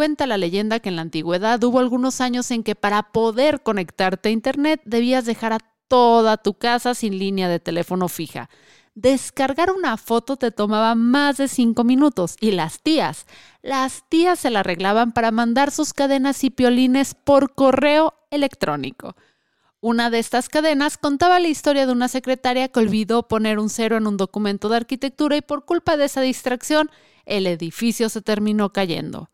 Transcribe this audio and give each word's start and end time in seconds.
Cuenta 0.00 0.26
la 0.26 0.38
leyenda 0.38 0.80
que 0.80 0.88
en 0.88 0.96
la 0.96 1.02
antigüedad 1.02 1.62
hubo 1.62 1.78
algunos 1.78 2.22
años 2.22 2.50
en 2.52 2.62
que 2.62 2.74
para 2.74 3.12
poder 3.12 3.62
conectarte 3.62 4.30
a 4.30 4.32
Internet 4.32 4.80
debías 4.86 5.26
dejar 5.26 5.52
a 5.52 5.58
toda 5.88 6.38
tu 6.38 6.54
casa 6.54 6.94
sin 6.94 7.18
línea 7.18 7.50
de 7.50 7.60
teléfono 7.60 8.08
fija. 8.08 8.48
Descargar 8.94 9.70
una 9.70 9.98
foto 9.98 10.38
te 10.38 10.52
tomaba 10.52 10.94
más 10.94 11.36
de 11.36 11.48
cinco 11.48 11.84
minutos 11.84 12.36
y 12.40 12.52
las 12.52 12.80
tías, 12.80 13.26
las 13.60 14.08
tías 14.08 14.38
se 14.38 14.48
la 14.48 14.60
arreglaban 14.60 15.12
para 15.12 15.32
mandar 15.32 15.70
sus 15.70 15.92
cadenas 15.92 16.44
y 16.44 16.48
piolines 16.48 17.14
por 17.14 17.54
correo 17.54 18.14
electrónico. 18.30 19.16
Una 19.80 20.08
de 20.08 20.20
estas 20.20 20.48
cadenas 20.48 20.96
contaba 20.96 21.40
la 21.40 21.48
historia 21.48 21.84
de 21.84 21.92
una 21.92 22.08
secretaria 22.08 22.68
que 22.68 22.80
olvidó 22.80 23.28
poner 23.28 23.58
un 23.58 23.68
cero 23.68 23.98
en 23.98 24.06
un 24.06 24.16
documento 24.16 24.70
de 24.70 24.78
arquitectura 24.78 25.36
y 25.36 25.42
por 25.42 25.66
culpa 25.66 25.98
de 25.98 26.06
esa 26.06 26.22
distracción 26.22 26.90
el 27.26 27.46
edificio 27.46 28.08
se 28.08 28.22
terminó 28.22 28.72
cayendo. 28.72 29.28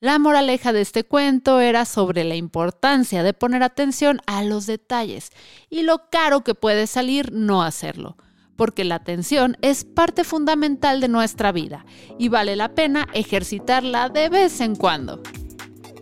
La 0.00 0.18
moraleja 0.18 0.74
de 0.74 0.82
este 0.82 1.04
cuento 1.04 1.58
era 1.58 1.86
sobre 1.86 2.22
la 2.24 2.34
importancia 2.34 3.22
de 3.22 3.32
poner 3.32 3.62
atención 3.62 4.20
a 4.26 4.44
los 4.44 4.66
detalles 4.66 5.30
y 5.70 5.84
lo 5.84 6.10
caro 6.10 6.44
que 6.44 6.54
puede 6.54 6.86
salir 6.86 7.32
no 7.32 7.62
hacerlo, 7.62 8.18
porque 8.56 8.84
la 8.84 8.96
atención 8.96 9.56
es 9.62 9.86
parte 9.86 10.22
fundamental 10.22 11.00
de 11.00 11.08
nuestra 11.08 11.50
vida 11.50 11.86
y 12.18 12.28
vale 12.28 12.56
la 12.56 12.74
pena 12.74 13.06
ejercitarla 13.14 14.10
de 14.10 14.28
vez 14.28 14.60
en 14.60 14.76
cuando. 14.76 15.22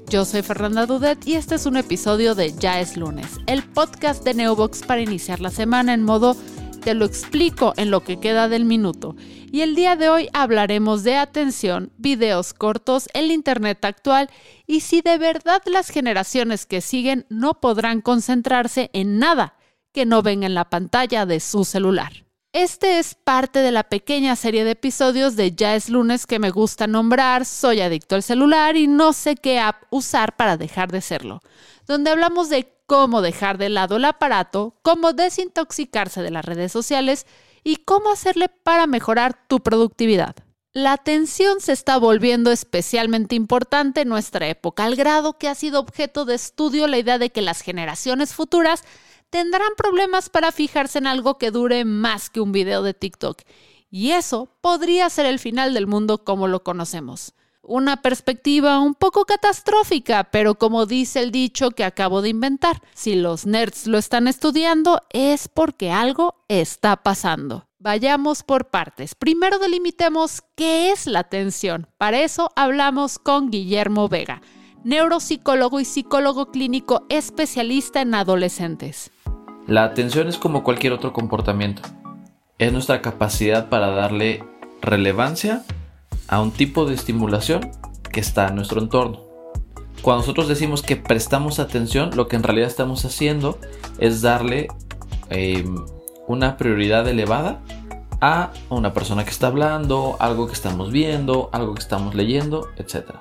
Yo 0.08 0.24
soy 0.24 0.42
Fernanda 0.42 0.86
Dudet 0.86 1.24
y 1.24 1.34
este 1.34 1.54
es 1.54 1.64
un 1.64 1.76
episodio 1.76 2.34
de 2.34 2.52
Ya 2.52 2.80
es 2.80 2.96
lunes, 2.96 3.38
el 3.46 3.62
podcast 3.62 4.24
de 4.24 4.34
Neobox 4.34 4.82
para 4.82 5.02
iniciar 5.02 5.38
la 5.38 5.50
semana 5.50 5.94
en 5.94 6.02
modo 6.02 6.36
te 6.84 6.92
lo 6.92 7.06
explico 7.06 7.72
en 7.78 7.90
lo 7.90 8.04
que 8.04 8.20
queda 8.20 8.48
del 8.48 8.66
minuto. 8.66 9.16
Y 9.50 9.62
el 9.62 9.74
día 9.74 9.96
de 9.96 10.10
hoy 10.10 10.28
hablaremos 10.34 11.02
de 11.02 11.16
atención, 11.16 11.90
videos 11.96 12.52
cortos, 12.52 13.08
el 13.14 13.30
Internet 13.30 13.82
actual 13.86 14.28
y 14.66 14.80
si 14.80 15.00
de 15.00 15.16
verdad 15.16 15.62
las 15.64 15.88
generaciones 15.88 16.66
que 16.66 16.82
siguen 16.82 17.24
no 17.30 17.54
podrán 17.54 18.02
concentrarse 18.02 18.90
en 18.92 19.18
nada 19.18 19.56
que 19.92 20.04
no 20.04 20.20
venga 20.20 20.46
en 20.46 20.52
la 20.52 20.68
pantalla 20.68 21.24
de 21.24 21.40
su 21.40 21.64
celular. 21.64 22.26
Este 22.52 22.98
es 22.98 23.14
parte 23.14 23.60
de 23.60 23.72
la 23.72 23.84
pequeña 23.84 24.36
serie 24.36 24.64
de 24.64 24.72
episodios 24.72 25.36
de 25.36 25.52
Ya 25.52 25.76
es 25.76 25.88
lunes 25.88 26.26
que 26.26 26.38
me 26.38 26.50
gusta 26.50 26.86
nombrar 26.86 27.46
Soy 27.46 27.80
adicto 27.80 28.14
al 28.14 28.22
celular 28.22 28.76
y 28.76 28.88
no 28.88 29.14
sé 29.14 29.36
qué 29.36 29.58
app 29.58 29.84
usar 29.90 30.36
para 30.36 30.58
dejar 30.58 30.92
de 30.92 31.00
serlo, 31.00 31.40
donde 31.86 32.10
hablamos 32.10 32.50
de 32.50 32.73
cómo 32.86 33.22
dejar 33.22 33.58
de 33.58 33.68
lado 33.68 33.96
el 33.96 34.04
aparato, 34.04 34.76
cómo 34.82 35.12
desintoxicarse 35.12 36.22
de 36.22 36.30
las 36.30 36.44
redes 36.44 36.72
sociales 36.72 37.26
y 37.62 37.76
cómo 37.76 38.10
hacerle 38.10 38.48
para 38.48 38.86
mejorar 38.86 39.46
tu 39.48 39.60
productividad. 39.60 40.36
La 40.72 40.92
atención 40.92 41.60
se 41.60 41.72
está 41.72 41.98
volviendo 41.98 42.50
especialmente 42.50 43.36
importante 43.36 44.00
en 44.00 44.08
nuestra 44.08 44.48
época, 44.48 44.84
al 44.84 44.96
grado 44.96 45.38
que 45.38 45.48
ha 45.48 45.54
sido 45.54 45.80
objeto 45.80 46.24
de 46.24 46.34
estudio 46.34 46.88
la 46.88 46.98
idea 46.98 47.18
de 47.18 47.30
que 47.30 47.42
las 47.42 47.60
generaciones 47.60 48.34
futuras 48.34 48.82
tendrán 49.30 49.70
problemas 49.76 50.28
para 50.30 50.52
fijarse 50.52 50.98
en 50.98 51.06
algo 51.06 51.38
que 51.38 51.50
dure 51.50 51.84
más 51.84 52.28
que 52.28 52.40
un 52.40 52.52
video 52.52 52.82
de 52.82 52.92
TikTok. 52.92 53.42
Y 53.88 54.10
eso 54.10 54.48
podría 54.60 55.08
ser 55.10 55.26
el 55.26 55.38
final 55.38 55.74
del 55.74 55.86
mundo 55.86 56.24
como 56.24 56.48
lo 56.48 56.64
conocemos 56.64 57.34
una 57.66 58.02
perspectiva 58.02 58.78
un 58.78 58.94
poco 58.94 59.24
catastrófica, 59.24 60.24
pero 60.24 60.56
como 60.56 60.86
dice 60.86 61.20
el 61.20 61.30
dicho 61.30 61.70
que 61.70 61.84
acabo 61.84 62.22
de 62.22 62.28
inventar, 62.28 62.82
si 62.94 63.14
los 63.14 63.46
nerds 63.46 63.86
lo 63.86 63.98
están 63.98 64.28
estudiando 64.28 65.00
es 65.10 65.48
porque 65.48 65.90
algo 65.90 66.44
está 66.48 66.96
pasando. 67.02 67.66
Vayamos 67.78 68.42
por 68.42 68.70
partes. 68.70 69.14
Primero 69.14 69.58
delimitemos 69.58 70.42
qué 70.56 70.90
es 70.90 71.06
la 71.06 71.20
atención. 71.20 71.86
Para 71.98 72.20
eso 72.20 72.50
hablamos 72.56 73.18
con 73.18 73.50
Guillermo 73.50 74.08
Vega, 74.08 74.40
neuropsicólogo 74.84 75.80
y 75.80 75.84
psicólogo 75.84 76.50
clínico 76.50 77.04
especialista 77.08 78.00
en 78.00 78.14
adolescentes. 78.14 79.10
La 79.66 79.84
atención 79.84 80.28
es 80.28 80.38
como 80.38 80.62
cualquier 80.62 80.92
otro 80.92 81.12
comportamiento. 81.12 81.82
Es 82.58 82.72
nuestra 82.72 83.02
capacidad 83.02 83.68
para 83.68 83.88
darle 83.88 84.44
relevancia 84.80 85.64
a 86.28 86.40
un 86.40 86.50
tipo 86.50 86.84
de 86.86 86.94
estimulación 86.94 87.70
que 88.12 88.20
está 88.20 88.48
en 88.48 88.56
nuestro 88.56 88.80
entorno. 88.80 89.24
Cuando 90.02 90.22
nosotros 90.22 90.48
decimos 90.48 90.82
que 90.82 90.96
prestamos 90.96 91.58
atención, 91.58 92.10
lo 92.14 92.28
que 92.28 92.36
en 92.36 92.42
realidad 92.42 92.68
estamos 92.68 93.04
haciendo 93.04 93.58
es 93.98 94.20
darle 94.20 94.68
em, 95.30 95.84
una 96.28 96.56
prioridad 96.56 97.08
elevada 97.08 97.62
a 98.20 98.52
una 98.68 98.92
persona 98.92 99.24
que 99.24 99.30
está 99.30 99.48
hablando, 99.48 100.16
algo 100.18 100.46
que 100.46 100.52
estamos 100.52 100.90
viendo, 100.92 101.48
algo 101.52 101.74
que 101.74 101.80
estamos 101.80 102.14
leyendo, 102.14 102.68
etc. 102.76 103.16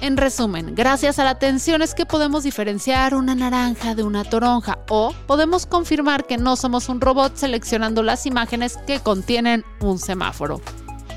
En 0.00 0.16
resumen, 0.16 0.74
gracias 0.74 1.18
a 1.18 1.24
la 1.24 1.30
atención 1.30 1.82
es 1.82 1.94
que 1.94 2.06
podemos 2.06 2.42
diferenciar 2.42 3.14
una 3.14 3.34
naranja 3.34 3.94
de 3.94 4.02
una 4.02 4.24
toronja 4.24 4.78
o 4.88 5.12
podemos 5.26 5.66
confirmar 5.66 6.26
que 6.26 6.38
no 6.38 6.56
somos 6.56 6.88
un 6.88 7.00
robot 7.00 7.36
seleccionando 7.36 8.02
las 8.02 8.24
imágenes 8.24 8.78
que 8.86 9.00
contienen 9.00 9.64
un 9.80 9.98
semáforo. 9.98 10.62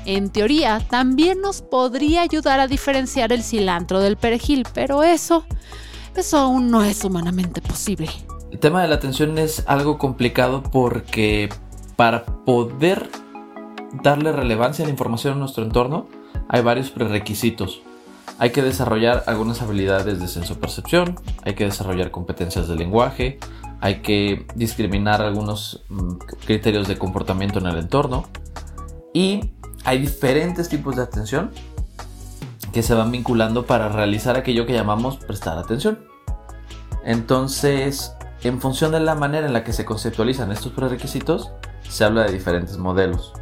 En 0.04 0.30
teoría, 0.30 0.80
también 0.80 1.40
nos 1.40 1.62
podría 1.62 2.22
ayudar 2.22 2.60
a 2.60 2.66
diferenciar 2.66 3.32
el 3.32 3.42
cilantro 3.42 4.00
del 4.00 4.16
perejil, 4.16 4.66
pero 4.74 5.02
eso, 5.02 5.44
eso 6.14 6.38
aún 6.38 6.70
no 6.70 6.82
es 6.84 7.04
humanamente 7.04 7.62
posible. 7.62 8.10
El 8.50 8.58
tema 8.58 8.82
de 8.82 8.88
la 8.88 8.96
atención 8.96 9.38
es 9.38 9.64
algo 9.66 9.98
complicado 9.98 10.62
porque 10.62 11.48
para 11.96 12.24
poder 12.24 13.08
darle 14.02 14.32
relevancia 14.32 14.84
a 14.84 14.86
la 14.86 14.92
información 14.92 15.34
en 15.34 15.40
nuestro 15.40 15.64
entorno, 15.64 16.06
hay 16.48 16.62
varios 16.62 16.90
prerequisitos. 16.90 17.80
Hay 18.38 18.50
que 18.50 18.62
desarrollar 18.62 19.24
algunas 19.26 19.62
habilidades 19.62 20.20
de 20.20 20.28
sensopercepción, 20.28 21.16
hay 21.44 21.54
que 21.54 21.64
desarrollar 21.64 22.10
competencias 22.10 22.68
de 22.68 22.74
lenguaje, 22.74 23.38
hay 23.80 24.02
que 24.02 24.46
discriminar 24.54 25.22
algunos 25.22 25.84
mm, 25.88 26.14
criterios 26.44 26.88
de 26.88 26.98
comportamiento 26.98 27.58
en 27.58 27.66
el 27.66 27.78
entorno 27.78 28.24
y 29.12 29.52
hay 29.84 29.98
diferentes 29.98 30.68
tipos 30.68 30.96
de 30.96 31.02
atención 31.02 31.50
que 32.72 32.82
se 32.82 32.94
van 32.94 33.12
vinculando 33.12 33.66
para 33.66 33.88
realizar 33.88 34.36
aquello 34.36 34.66
que 34.66 34.72
llamamos 34.72 35.18
prestar 35.18 35.58
atención. 35.58 35.98
Entonces, 37.04 38.14
en 38.42 38.60
función 38.60 38.92
de 38.92 39.00
la 39.00 39.14
manera 39.14 39.46
en 39.46 39.52
la 39.52 39.62
que 39.62 39.72
se 39.72 39.84
conceptualizan 39.84 40.50
estos 40.50 40.72
prerequisitos, 40.72 41.52
se 41.88 42.04
habla 42.04 42.24
de 42.24 42.32
diferentes 42.32 42.78
modelos. 42.78 43.32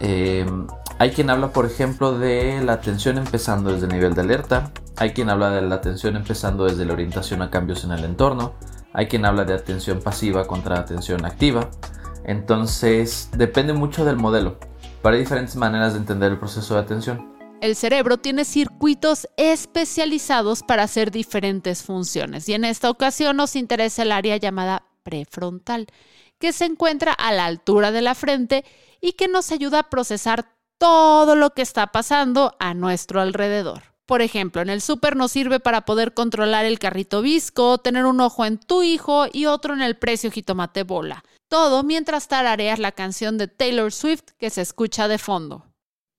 Em, 0.00 0.66
hay 0.98 1.10
quien 1.10 1.30
habla, 1.30 1.52
por 1.52 1.66
ejemplo, 1.66 2.18
de 2.18 2.60
la 2.64 2.72
atención 2.72 3.18
empezando 3.18 3.70
desde 3.72 3.86
el 3.86 3.92
nivel 3.92 4.14
de 4.14 4.22
alerta. 4.22 4.72
Hay 4.96 5.12
quien 5.12 5.30
habla 5.30 5.50
de 5.50 5.62
la 5.62 5.76
atención 5.76 6.16
empezando 6.16 6.64
desde 6.64 6.84
la 6.84 6.94
orientación 6.94 7.42
a 7.42 7.50
cambios 7.50 7.84
en 7.84 7.92
el 7.92 8.04
entorno. 8.04 8.54
Hay 8.92 9.06
quien 9.06 9.24
habla 9.24 9.44
de 9.44 9.54
atención 9.54 10.00
pasiva 10.00 10.46
contra 10.46 10.80
atención 10.80 11.24
activa. 11.24 11.68
Entonces, 12.24 13.30
depende 13.36 13.74
mucho 13.74 14.04
del 14.04 14.16
modelo 14.16 14.58
hay 15.04 15.20
diferentes 15.20 15.56
maneras 15.56 15.94
de 15.94 16.00
entender 16.00 16.32
el 16.32 16.38
proceso 16.38 16.74
de 16.74 16.80
atención. 16.80 17.38
El 17.60 17.74
cerebro 17.74 18.18
tiene 18.18 18.44
circuitos 18.44 19.28
especializados 19.36 20.62
para 20.62 20.84
hacer 20.84 21.10
diferentes 21.10 21.82
funciones 21.82 22.48
y 22.48 22.54
en 22.54 22.64
esta 22.64 22.88
ocasión 22.90 23.36
nos 23.36 23.56
interesa 23.56 24.02
el 24.02 24.12
área 24.12 24.36
llamada 24.36 24.84
prefrontal, 25.02 25.86
que 26.38 26.52
se 26.52 26.66
encuentra 26.66 27.12
a 27.12 27.32
la 27.32 27.46
altura 27.46 27.90
de 27.90 28.02
la 28.02 28.14
frente 28.14 28.64
y 29.00 29.12
que 29.12 29.26
nos 29.26 29.50
ayuda 29.50 29.80
a 29.80 29.90
procesar 29.90 30.52
todo 30.78 31.34
lo 31.34 31.50
que 31.50 31.62
está 31.62 31.88
pasando 31.88 32.54
a 32.60 32.74
nuestro 32.74 33.20
alrededor. 33.20 33.82
Por 34.06 34.22
ejemplo, 34.22 34.62
en 34.62 34.70
el 34.70 34.80
súper 34.80 35.16
nos 35.16 35.32
sirve 35.32 35.58
para 35.58 35.82
poder 35.82 36.14
controlar 36.14 36.64
el 36.64 36.78
carrito 36.78 37.20
visco, 37.20 37.78
tener 37.78 38.06
un 38.06 38.20
ojo 38.20 38.44
en 38.44 38.58
tu 38.58 38.82
hijo 38.82 39.26
y 39.30 39.46
otro 39.46 39.74
en 39.74 39.82
el 39.82 39.96
precio 39.98 40.30
jitomate 40.30 40.84
bola. 40.84 41.24
Todo 41.48 41.82
mientras 41.82 42.28
tarareas 42.28 42.78
la 42.78 42.92
canción 42.92 43.38
de 43.38 43.48
Taylor 43.48 43.92
Swift 43.92 44.30
que 44.38 44.50
se 44.50 44.60
escucha 44.60 45.08
de 45.08 45.18
fondo. 45.18 45.66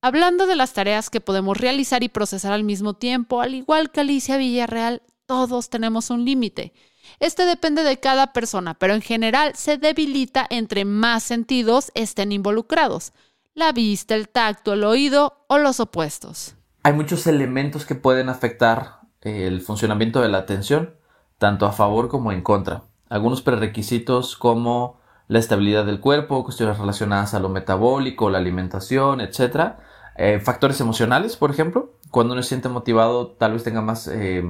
Hablando 0.01 0.47
de 0.47 0.55
las 0.55 0.73
tareas 0.73 1.09
que 1.09 1.21
podemos 1.21 1.57
realizar 1.57 2.03
y 2.03 2.09
procesar 2.09 2.53
al 2.53 2.63
mismo 2.63 2.93
tiempo, 2.93 3.41
al 3.41 3.53
igual 3.53 3.91
que 3.91 4.01
Alicia 4.01 4.37
Villarreal, 4.37 5.01
todos 5.25 5.69
tenemos 5.69 6.09
un 6.09 6.25
límite. 6.25 6.73
Este 7.19 7.45
depende 7.45 7.83
de 7.83 7.99
cada 7.99 8.33
persona, 8.33 8.73
pero 8.73 8.93
en 8.93 9.01
general 9.01 9.55
se 9.55 9.77
debilita 9.77 10.45
entre 10.49 10.85
más 10.85 11.23
sentidos 11.23 11.91
estén 11.95 12.31
involucrados. 12.31 13.13
La 13.53 13.71
vista, 13.71 14.15
el 14.15 14.29
tacto, 14.29 14.73
el 14.73 14.83
oído 14.83 15.45
o 15.47 15.57
los 15.57 15.79
opuestos 15.79 16.55
hay 16.83 16.93
muchos 16.93 17.27
elementos 17.27 17.85
que 17.85 17.95
pueden 17.95 18.29
afectar 18.29 19.01
eh, 19.21 19.47
el 19.47 19.61
funcionamiento 19.61 20.21
de 20.21 20.29
la 20.29 20.39
atención, 20.39 20.95
tanto 21.37 21.65
a 21.65 21.71
favor 21.71 22.09
como 22.09 22.31
en 22.31 22.41
contra. 22.41 22.83
Algunos 23.09 23.41
prerequisitos 23.41 24.35
como 24.35 24.98
la 25.29 25.37
estabilidad 25.37 25.85
del 25.85 25.99
cuerpo, 25.99 26.43
cuestiones 26.43 26.79
relacionadas 26.79 27.35
a 27.35 27.39
lo 27.39 27.49
metabólico, 27.49 28.31
la 28.31 28.39
alimentación, 28.39 29.21
etc. 29.21 29.75
Eh, 30.17 30.39
factores 30.39 30.81
emocionales, 30.81 31.37
por 31.37 31.51
ejemplo. 31.51 31.93
Cuando 32.09 32.33
uno 32.33 32.41
se 32.41 32.49
siente 32.49 32.67
motivado, 32.67 33.27
tal 33.33 33.53
vez 33.53 33.63
tenga 33.63 33.81
más 33.81 34.07
eh, 34.07 34.43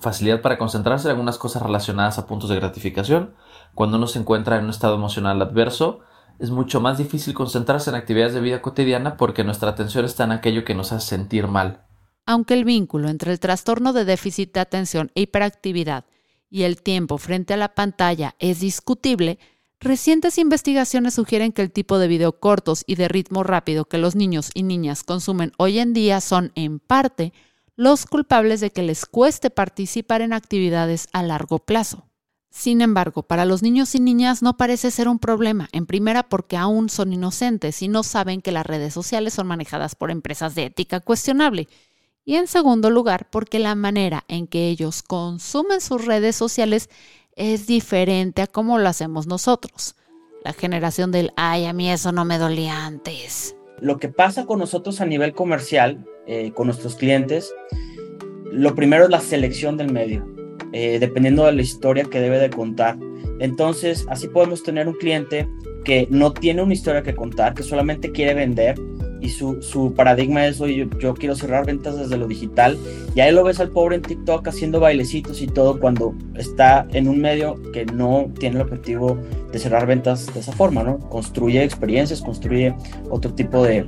facilidad 0.00 0.42
para 0.42 0.58
concentrarse 0.58 1.06
en 1.06 1.12
algunas 1.12 1.38
cosas 1.38 1.62
relacionadas 1.62 2.18
a 2.18 2.26
puntos 2.26 2.50
de 2.50 2.56
gratificación. 2.56 3.34
Cuando 3.76 3.98
uno 3.98 4.08
se 4.08 4.18
encuentra 4.18 4.58
en 4.58 4.64
un 4.64 4.70
estado 4.70 4.96
emocional 4.96 5.40
adverso, 5.40 6.00
es 6.40 6.50
mucho 6.50 6.80
más 6.80 6.98
difícil 6.98 7.32
concentrarse 7.32 7.90
en 7.90 7.96
actividades 7.96 8.34
de 8.34 8.40
vida 8.40 8.62
cotidiana 8.62 9.16
porque 9.16 9.44
nuestra 9.44 9.70
atención 9.70 10.04
está 10.04 10.24
en 10.24 10.32
aquello 10.32 10.64
que 10.64 10.74
nos 10.74 10.90
hace 10.90 11.06
sentir 11.06 11.46
mal. 11.46 11.86
Aunque 12.26 12.54
el 12.54 12.64
vínculo 12.64 13.08
entre 13.10 13.30
el 13.30 13.38
trastorno 13.38 13.92
de 13.92 14.04
déficit 14.04 14.52
de 14.54 14.60
atención 14.60 15.12
e 15.14 15.22
hiperactividad 15.22 16.04
y 16.48 16.64
el 16.64 16.82
tiempo 16.82 17.16
frente 17.16 17.54
a 17.54 17.56
la 17.56 17.74
pantalla 17.74 18.34
es 18.40 18.58
discutible, 18.58 19.38
recientes 19.80 20.38
investigaciones 20.38 21.14
sugieren 21.14 21.52
que 21.52 21.62
el 21.62 21.72
tipo 21.72 21.98
de 21.98 22.06
video 22.06 22.38
cortos 22.38 22.84
y 22.86 22.94
de 22.94 23.08
ritmo 23.08 23.42
rápido 23.42 23.86
que 23.86 23.98
los 23.98 24.14
niños 24.14 24.50
y 24.54 24.62
niñas 24.62 25.02
consumen 25.02 25.52
hoy 25.56 25.78
en 25.78 25.92
día 25.92 26.20
son, 26.20 26.52
en 26.54 26.78
parte, 26.78 27.32
los 27.76 28.04
culpables 28.04 28.60
de 28.60 28.70
que 28.70 28.82
les 28.82 29.06
cueste 29.06 29.48
participar 29.48 30.20
en 30.20 30.34
actividades 30.34 31.08
a 31.12 31.22
largo 31.22 31.58
plazo. 31.58 32.06
Sin 32.50 32.82
embargo, 32.82 33.22
para 33.22 33.44
los 33.44 33.62
niños 33.62 33.94
y 33.94 34.00
niñas 34.00 34.42
no 34.42 34.56
parece 34.56 34.90
ser 34.90 35.08
un 35.08 35.18
problema, 35.20 35.68
en 35.72 35.86
primera 35.86 36.28
porque 36.28 36.56
aún 36.56 36.90
son 36.90 37.12
inocentes 37.12 37.80
y 37.80 37.88
no 37.88 38.02
saben 38.02 38.42
que 38.42 38.52
las 38.52 38.66
redes 38.66 38.92
sociales 38.92 39.34
son 39.34 39.46
manejadas 39.46 39.94
por 39.94 40.10
empresas 40.10 40.54
de 40.54 40.64
ética 40.64 41.00
cuestionable, 41.00 41.68
y 42.24 42.34
en 42.34 42.48
segundo 42.48 42.90
lugar 42.90 43.30
porque 43.30 43.60
la 43.60 43.74
manera 43.76 44.24
en 44.28 44.46
que 44.46 44.68
ellos 44.68 45.02
consumen 45.02 45.80
sus 45.80 46.04
redes 46.04 46.36
sociales 46.36 46.90
es 47.40 47.66
diferente 47.66 48.42
a 48.42 48.46
cómo 48.46 48.78
lo 48.78 48.86
hacemos 48.86 49.26
nosotros. 49.26 49.96
La 50.44 50.52
generación 50.52 51.10
del, 51.10 51.32
ay, 51.36 51.64
a 51.64 51.72
mí 51.72 51.90
eso 51.90 52.12
no 52.12 52.26
me 52.26 52.36
dolía 52.36 52.84
antes. 52.84 53.56
Lo 53.80 53.96
que 53.96 54.10
pasa 54.10 54.44
con 54.44 54.58
nosotros 54.58 55.00
a 55.00 55.06
nivel 55.06 55.32
comercial, 55.32 56.04
eh, 56.26 56.52
con 56.52 56.66
nuestros 56.66 56.96
clientes, 56.96 57.50
lo 58.52 58.74
primero 58.74 59.04
es 59.04 59.10
la 59.10 59.20
selección 59.20 59.78
del 59.78 59.90
medio, 59.90 60.26
eh, 60.74 60.98
dependiendo 60.98 61.46
de 61.46 61.52
la 61.52 61.62
historia 61.62 62.04
que 62.04 62.20
debe 62.20 62.38
de 62.38 62.50
contar. 62.50 62.98
Entonces, 63.38 64.06
así 64.10 64.28
podemos 64.28 64.62
tener 64.62 64.86
un 64.86 64.94
cliente 64.94 65.48
que 65.86 66.06
no 66.10 66.34
tiene 66.34 66.60
una 66.60 66.74
historia 66.74 67.02
que 67.02 67.14
contar, 67.14 67.54
que 67.54 67.62
solamente 67.62 68.12
quiere 68.12 68.34
vender 68.34 68.78
y 69.20 69.28
su, 69.28 69.62
su 69.62 69.94
paradigma 69.94 70.46
es, 70.46 70.60
oye, 70.60 70.88
yo, 70.98 71.14
quiero 71.14 71.34
cerrar 71.34 71.66
ventas 71.66 71.98
desde 71.98 72.16
lo 72.16 72.26
digital. 72.26 72.78
Y 73.14 73.20
ahí 73.20 73.32
lo 73.32 73.44
ves 73.44 73.60
al 73.60 73.70
pobre 73.70 73.96
en 73.96 74.02
TikTok 74.02 74.46
haciendo 74.48 74.80
bailecitos 74.80 75.42
y 75.42 75.46
todo 75.46 75.78
cuando 75.78 76.14
está 76.36 76.86
en 76.92 77.08
un 77.08 77.20
medio 77.20 77.60
que 77.72 77.84
no 77.86 78.30
tiene 78.38 78.56
el 78.56 78.62
objetivo 78.62 79.18
de 79.52 79.58
cerrar 79.58 79.86
ventas 79.86 80.32
de 80.32 80.40
esa 80.40 80.52
forma, 80.52 80.82
¿no? 80.82 80.98
Construye 80.98 81.62
experiencias, 81.62 82.20
construye 82.20 82.74
otro 83.10 83.34
tipo 83.34 83.62
de, 83.64 83.86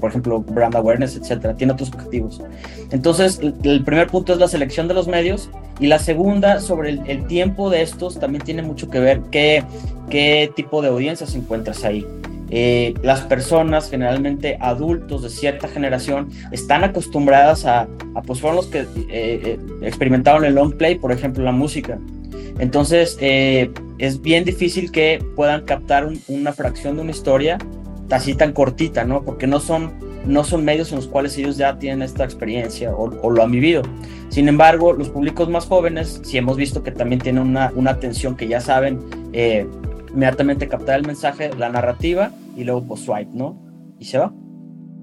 por 0.00 0.10
ejemplo, 0.10 0.40
brand 0.40 0.74
awareness, 0.74 1.16
etcétera. 1.16 1.54
Tiene 1.56 1.72
otros 1.72 1.90
objetivos. 1.92 2.42
Entonces, 2.90 3.40
el 3.62 3.84
primer 3.84 4.08
punto 4.08 4.32
es 4.32 4.38
la 4.38 4.48
selección 4.48 4.88
de 4.88 4.94
los 4.94 5.08
medios 5.08 5.50
y 5.78 5.86
la 5.86 5.98
segunda, 5.98 6.60
sobre 6.60 6.98
el, 7.06 7.26
tiempo 7.26 7.68
de 7.70 7.82
estos, 7.82 8.18
también 8.18 8.44
tiene 8.44 8.62
mucho 8.62 8.88
que 8.88 8.98
ver 8.98 9.20
qué, 9.30 9.62
qué 10.08 10.50
tipo 10.56 10.82
de 10.82 10.88
audiencias 10.88 11.34
encuentras 11.34 11.84
ahí. 11.84 12.06
Eh, 12.50 12.94
las 13.02 13.22
personas, 13.22 13.90
generalmente 13.90 14.56
adultos 14.60 15.22
de 15.22 15.30
cierta 15.30 15.68
generación, 15.68 16.28
están 16.52 16.84
acostumbradas 16.84 17.64
a, 17.66 17.88
pues 18.26 18.40
fueron 18.40 18.56
los 18.56 18.66
que 18.66 18.80
eh, 18.80 18.86
eh, 19.10 19.58
experimentaron 19.82 20.44
el 20.44 20.54
long 20.54 20.74
play, 20.76 20.96
por 20.96 21.12
ejemplo, 21.12 21.42
la 21.42 21.52
música. 21.52 21.98
Entonces, 22.58 23.18
es 23.20 24.22
bien 24.22 24.44
difícil 24.44 24.90
que 24.90 25.22
puedan 25.34 25.62
captar 25.66 26.08
una 26.28 26.52
fracción 26.54 26.96
de 26.96 27.02
una 27.02 27.10
historia 27.10 27.58
así 28.10 28.34
tan 28.34 28.52
cortita, 28.52 29.04
¿no? 29.04 29.22
Porque 29.24 29.46
no 29.46 29.60
son, 29.60 29.92
no 30.24 30.42
son 30.42 30.64
medios 30.64 30.90
en 30.90 30.96
los 30.96 31.06
cuales 31.06 31.36
ellos 31.36 31.58
ya 31.58 31.78
tienen 31.78 32.00
esta 32.00 32.24
experiencia 32.24 32.94
o, 32.94 33.30
lo 33.30 33.42
han 33.42 33.50
vivido. 33.50 33.82
Sin 34.30 34.48
embargo, 34.48 34.94
los 34.94 35.10
públicos 35.10 35.50
más 35.50 35.66
jóvenes, 35.66 36.22
si 36.24 36.38
hemos 36.38 36.56
visto 36.56 36.82
que 36.82 36.92
también 36.92 37.20
tienen 37.20 37.42
una, 37.42 37.70
una 37.74 37.90
atención 37.90 38.36
que 38.36 38.48
ya 38.48 38.60
saben 38.62 39.00
inmediatamente 40.10 40.68
captar 40.68 40.98
el 40.98 41.06
mensaje, 41.06 41.50
la 41.54 41.68
narrativa 41.68 42.32
y 42.56 42.64
luego 42.64 42.86
pues 42.86 43.00
swipe, 43.00 43.30
¿no? 43.32 43.58
Y 43.98 44.04
se 44.06 44.18
va. 44.18 44.32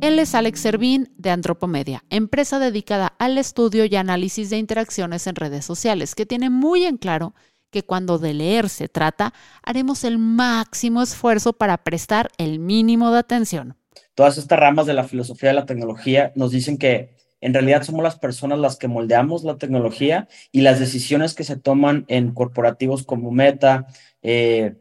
Él 0.01 0.19
es 0.19 0.35
Alex 0.35 0.59
Servín 0.59 1.13
de 1.17 1.29
Antropomedia, 1.29 2.03
empresa 2.09 2.59
dedicada 2.59 3.13
al 3.19 3.37
estudio 3.37 3.85
y 3.85 3.95
análisis 3.95 4.49
de 4.49 4.57
interacciones 4.57 5.27
en 5.27 5.35
redes 5.35 5.63
sociales, 5.63 6.13
que 6.13 6.25
tiene 6.25 6.49
muy 6.49 6.83
en 6.83 6.97
claro 6.97 7.33
que 7.71 7.83
cuando 7.83 8.19
de 8.19 8.33
leer 8.33 8.69
se 8.69 8.89
trata, 8.89 9.33
haremos 9.63 10.03
el 10.03 10.17
máximo 10.17 11.01
esfuerzo 11.01 11.53
para 11.53 11.77
prestar 11.77 12.29
el 12.37 12.59
mínimo 12.59 13.11
de 13.11 13.19
atención. 13.19 13.77
Todas 14.13 14.37
estas 14.37 14.59
ramas 14.59 14.85
de 14.85 14.93
la 14.93 15.05
filosofía 15.05 15.49
de 15.49 15.55
la 15.55 15.65
tecnología 15.65 16.33
nos 16.35 16.51
dicen 16.51 16.77
que 16.77 17.15
en 17.41 17.53
realidad 17.53 17.83
somos 17.83 18.03
las 18.03 18.17
personas 18.17 18.59
las 18.59 18.77
que 18.77 18.87
moldeamos 18.87 19.43
la 19.43 19.57
tecnología 19.57 20.27
y 20.51 20.61
las 20.61 20.79
decisiones 20.79 21.33
que 21.33 21.43
se 21.43 21.57
toman 21.57 22.05
en 22.07 22.33
corporativos 22.33 23.03
como 23.03 23.31
Meta, 23.31 23.87
eh, 24.21 24.75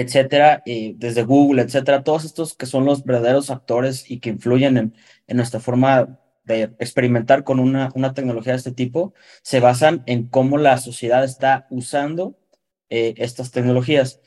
etcétera, 0.00 0.62
y 0.64 0.94
desde 0.94 1.22
Google, 1.22 1.62
etcétera, 1.62 2.04
todos 2.04 2.24
estos 2.24 2.54
que 2.54 2.66
son 2.66 2.84
los 2.84 3.04
verdaderos 3.04 3.50
actores 3.50 4.10
y 4.10 4.20
que 4.20 4.30
influyen 4.30 4.76
en, 5.26 5.36
nuestra 5.36 5.60
forma 5.60 6.18
de 6.44 6.62
experimentar 6.78 7.44
con 7.44 7.60
una, 7.60 7.90
una, 7.94 8.14
tecnología 8.14 8.52
de 8.52 8.58
este 8.58 8.72
tipo, 8.72 9.12
se 9.42 9.60
basan 9.60 10.02
en 10.06 10.28
cómo 10.28 10.56
la 10.56 10.78
sociedad 10.78 11.24
está 11.24 11.66
usando 11.70 12.38
eh, 12.88 13.14
estas 13.18 13.50
tecnologías. 13.50 14.20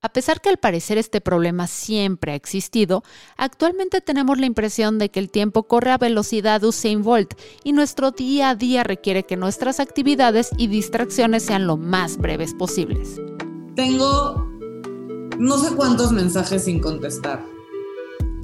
A 0.00 0.10
pesar 0.10 0.40
que 0.40 0.48
al 0.48 0.58
parecer 0.58 0.96
este 0.96 1.20
problema 1.20 1.66
siempre 1.66 2.32
ha 2.32 2.36
existido, 2.36 3.02
actualmente 3.36 4.00
tenemos 4.00 4.38
la 4.38 4.46
impresión 4.46 4.98
de 4.98 5.08
que 5.08 5.18
el 5.18 5.28
tiempo 5.28 5.64
corre 5.64 5.90
a 5.90 5.98
velocidad 5.98 6.62
Usain 6.62 7.02
Bolt 7.02 7.34
y 7.64 7.72
nuestro 7.72 8.12
día 8.12 8.50
a 8.50 8.54
día 8.54 8.84
requiere 8.84 9.24
que 9.24 9.36
nuestras 9.36 9.80
actividades 9.80 10.50
y 10.56 10.68
distracciones 10.68 11.42
sean 11.42 11.66
lo 11.66 11.76
más 11.76 12.16
breves 12.16 12.54
posibles. 12.54 13.20
Tengo 13.74 14.47
no 15.38 15.58
sé 15.58 15.74
cuántos 15.74 16.12
mensajes 16.12 16.64
sin 16.64 16.80
contestar. 16.80 17.44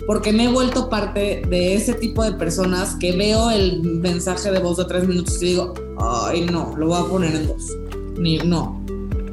Porque 0.07 0.33
me 0.33 0.45
he 0.45 0.49
vuelto 0.49 0.89
parte 0.89 1.43
de 1.49 1.75
ese 1.75 1.95
tipo 1.95 2.23
de 2.23 2.33
personas 2.33 2.95
que 2.97 3.17
veo 3.17 3.51
el 3.51 3.83
mensaje 3.83 4.51
de 4.51 4.61
voz 4.61 4.77
de 4.77 4.85
tres 4.85 5.09
minutos 5.09 5.43
y 5.43 5.47
digo, 5.47 5.75
ay 5.99 6.43
no, 6.43 6.75
lo 6.77 6.89
voy 6.89 7.01
a 7.01 7.05
poner 7.09 7.35
en 7.35 7.49
dos. 7.49 7.65
Ni, 8.19 8.39
no. 8.39 8.85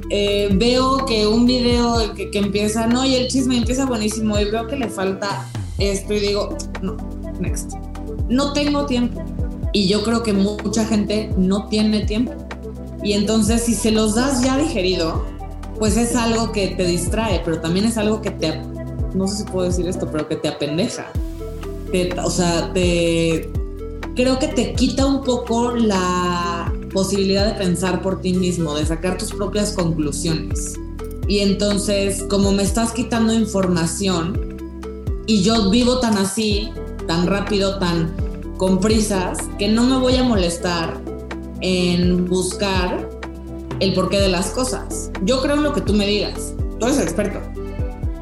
Eh, 0.09 0.49
veo 0.53 1.05
que 1.05 1.27
un 1.27 1.45
video 1.45 2.13
que, 2.13 2.31
que, 2.31 2.39
empieza, 2.39 2.87
no, 2.87 3.05
y 3.05 3.15
el 3.15 3.27
chisme 3.27 3.57
empieza 3.57 3.85
buenísimo 3.85 4.39
y 4.39 4.45
veo 4.45 4.67
que 4.67 4.75
le 4.75 4.89
falta 4.89 5.47
esto 5.77 6.13
y 6.13 6.19
digo, 6.19 6.57
no, 6.81 6.97
next. 7.39 7.73
No 8.27 8.53
tengo 8.53 8.85
tiempo. 8.85 9.23
Y 9.73 9.87
yo 9.87 10.03
creo 10.03 10.23
que 10.23 10.33
mucha 10.33 10.85
gente 10.85 11.31
no 11.37 11.67
tiene 11.67 12.05
tiempo. 12.05 12.33
Y 13.03 13.13
entonces 13.13 13.63
si 13.63 13.73
se 13.73 13.91
los 13.91 14.15
das 14.15 14.41
ya 14.43 14.57
digerido, 14.57 15.25
pues 15.81 15.97
es 15.97 16.15
algo 16.15 16.51
que 16.51 16.67
te 16.67 16.85
distrae, 16.85 17.41
pero 17.43 17.59
también 17.59 17.87
es 17.87 17.97
algo 17.97 18.21
que 18.21 18.29
te, 18.29 18.61
no 19.15 19.27
sé 19.27 19.37
si 19.37 19.43
puedo 19.45 19.65
decir 19.65 19.87
esto, 19.87 20.07
pero 20.11 20.27
que 20.27 20.35
te 20.35 20.47
apendeja. 20.47 21.11
o 22.23 22.29
sea, 22.29 22.71
te, 22.71 23.49
creo 24.15 24.37
que 24.37 24.49
te 24.49 24.75
quita 24.75 25.07
un 25.07 25.23
poco 25.23 25.71
la 25.71 26.71
posibilidad 26.93 27.47
de 27.47 27.53
pensar 27.53 28.03
por 28.03 28.21
ti 28.21 28.33
mismo, 28.33 28.75
de 28.75 28.85
sacar 28.85 29.17
tus 29.17 29.31
propias 29.31 29.71
conclusiones. 29.71 30.75
Y 31.27 31.39
entonces, 31.39 32.25
como 32.29 32.51
me 32.51 32.61
estás 32.61 32.91
quitando 32.91 33.33
información 33.33 34.59
y 35.25 35.41
yo 35.41 35.71
vivo 35.71 35.97
tan 35.97 36.15
así, 36.19 36.69
tan 37.07 37.25
rápido, 37.25 37.79
tan 37.79 38.15
con 38.57 38.79
prisas, 38.79 39.39
que 39.57 39.67
no 39.67 39.81
me 39.87 39.97
voy 39.97 40.15
a 40.17 40.23
molestar 40.23 41.01
en 41.59 42.27
buscar 42.27 43.09
el 43.81 43.93
porqué 43.93 44.19
de 44.19 44.29
las 44.29 44.51
cosas. 44.51 45.11
Yo 45.23 45.41
creo 45.41 45.55
en 45.55 45.63
lo 45.63 45.73
que 45.73 45.81
tú 45.81 45.93
me 45.93 46.05
digas. 46.05 46.53
Tú 46.79 46.85
eres 46.85 46.97
el 46.97 47.03
experto. 47.03 47.41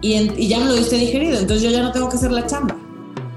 Y, 0.01 0.47
ya 0.47 0.59
me 0.59 0.65
lo 0.65 0.75
diste 0.75 0.95
digerido, 0.95 1.37
entonces 1.37 1.61
yo 1.61 1.69
ya 1.69 1.83
no 1.83 1.91
tengo 1.91 2.09
que 2.09 2.15
hacer 2.15 2.31
la 2.31 2.47
chamba. 2.47 2.77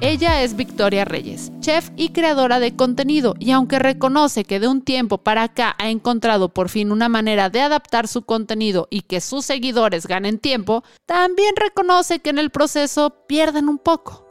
Ella 0.01 0.43
es 0.43 0.57
Victoria 0.57 1.05
Reyes, 1.05 1.53
chef 1.61 1.91
y 1.97 2.09
creadora 2.09 2.59
de 2.59 2.75
contenido, 2.75 3.35
y 3.39 3.53
aunque 3.53 3.79
reconoce 3.79 4.45
que 4.45 4.59
de 4.59 4.67
un 4.67 4.83
tiempo 4.83 5.19
para 5.19 5.45
acá 5.45 5.77
ha 5.79 5.91
encontrado 5.91 6.49
por 6.49 6.69
fin 6.69 6.91
una 6.91 7.09
manera 7.09 7.51
de 7.51 7.61
adaptar 7.61 8.09
su 8.09 8.23
contenido 8.23 8.89
y 8.91 9.03
que 9.03 9.21
sus 9.21 9.45
seguidores 9.45 10.07
ganen 10.07 10.39
tiempo, 10.39 10.83
también 11.07 11.55
reconoce 11.57 12.21
que 12.21 12.31
en 12.31 12.39
el 12.39 12.51
proceso 12.51 13.15
pierden 13.29 13.69
un 13.69 13.79
poco. 13.79 14.27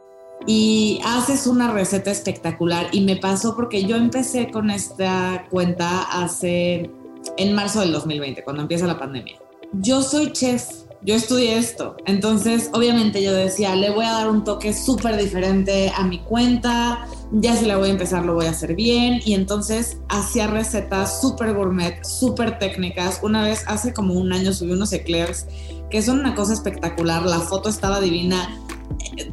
Y 0.45 0.99
haces 1.05 1.47
una 1.47 1.71
receta 1.71 2.11
espectacular 2.11 2.87
y 2.91 3.01
me 3.01 3.15
pasó 3.15 3.55
porque 3.55 3.85
yo 3.85 3.95
empecé 3.95 4.49
con 4.51 4.71
esta 4.71 5.47
cuenta 5.49 6.01
hace 6.03 6.89
en 7.37 7.53
marzo 7.53 7.81
del 7.81 7.91
2020, 7.91 8.43
cuando 8.43 8.61
empieza 8.61 8.87
la 8.87 8.99
pandemia. 8.99 9.37
Yo 9.73 10.01
soy 10.01 10.31
chef, 10.31 10.67
yo 11.01 11.15
estudié 11.15 11.57
esto, 11.57 11.95
entonces 12.05 12.69
obviamente 12.73 13.23
yo 13.23 13.33
decía, 13.33 13.75
le 13.75 13.89
voy 13.89 14.05
a 14.05 14.11
dar 14.11 14.29
un 14.29 14.43
toque 14.43 14.73
súper 14.73 15.17
diferente 15.17 15.91
a 15.95 16.03
mi 16.03 16.19
cuenta, 16.19 17.07
ya 17.31 17.55
si 17.55 17.65
la 17.65 17.77
voy 17.77 17.89
a 17.89 17.91
empezar 17.93 18.25
lo 18.25 18.33
voy 18.33 18.45
a 18.45 18.51
hacer 18.51 18.75
bien 18.75 19.21
y 19.25 19.33
entonces 19.33 19.97
hacía 20.09 20.47
recetas 20.47 21.21
súper 21.21 21.53
gourmet, 21.53 22.03
súper 22.03 22.59
técnicas. 22.59 23.19
Una 23.23 23.43
vez 23.43 23.63
hace 23.67 23.93
como 23.93 24.13
un 24.13 24.33
año 24.33 24.53
subí 24.53 24.71
unos 24.71 24.91
eclairs 24.91 25.47
que 25.89 26.01
son 26.01 26.19
una 26.19 26.35
cosa 26.35 26.53
espectacular, 26.53 27.23
la 27.23 27.39
foto 27.39 27.69
estaba 27.69 27.99
divina, 27.99 28.49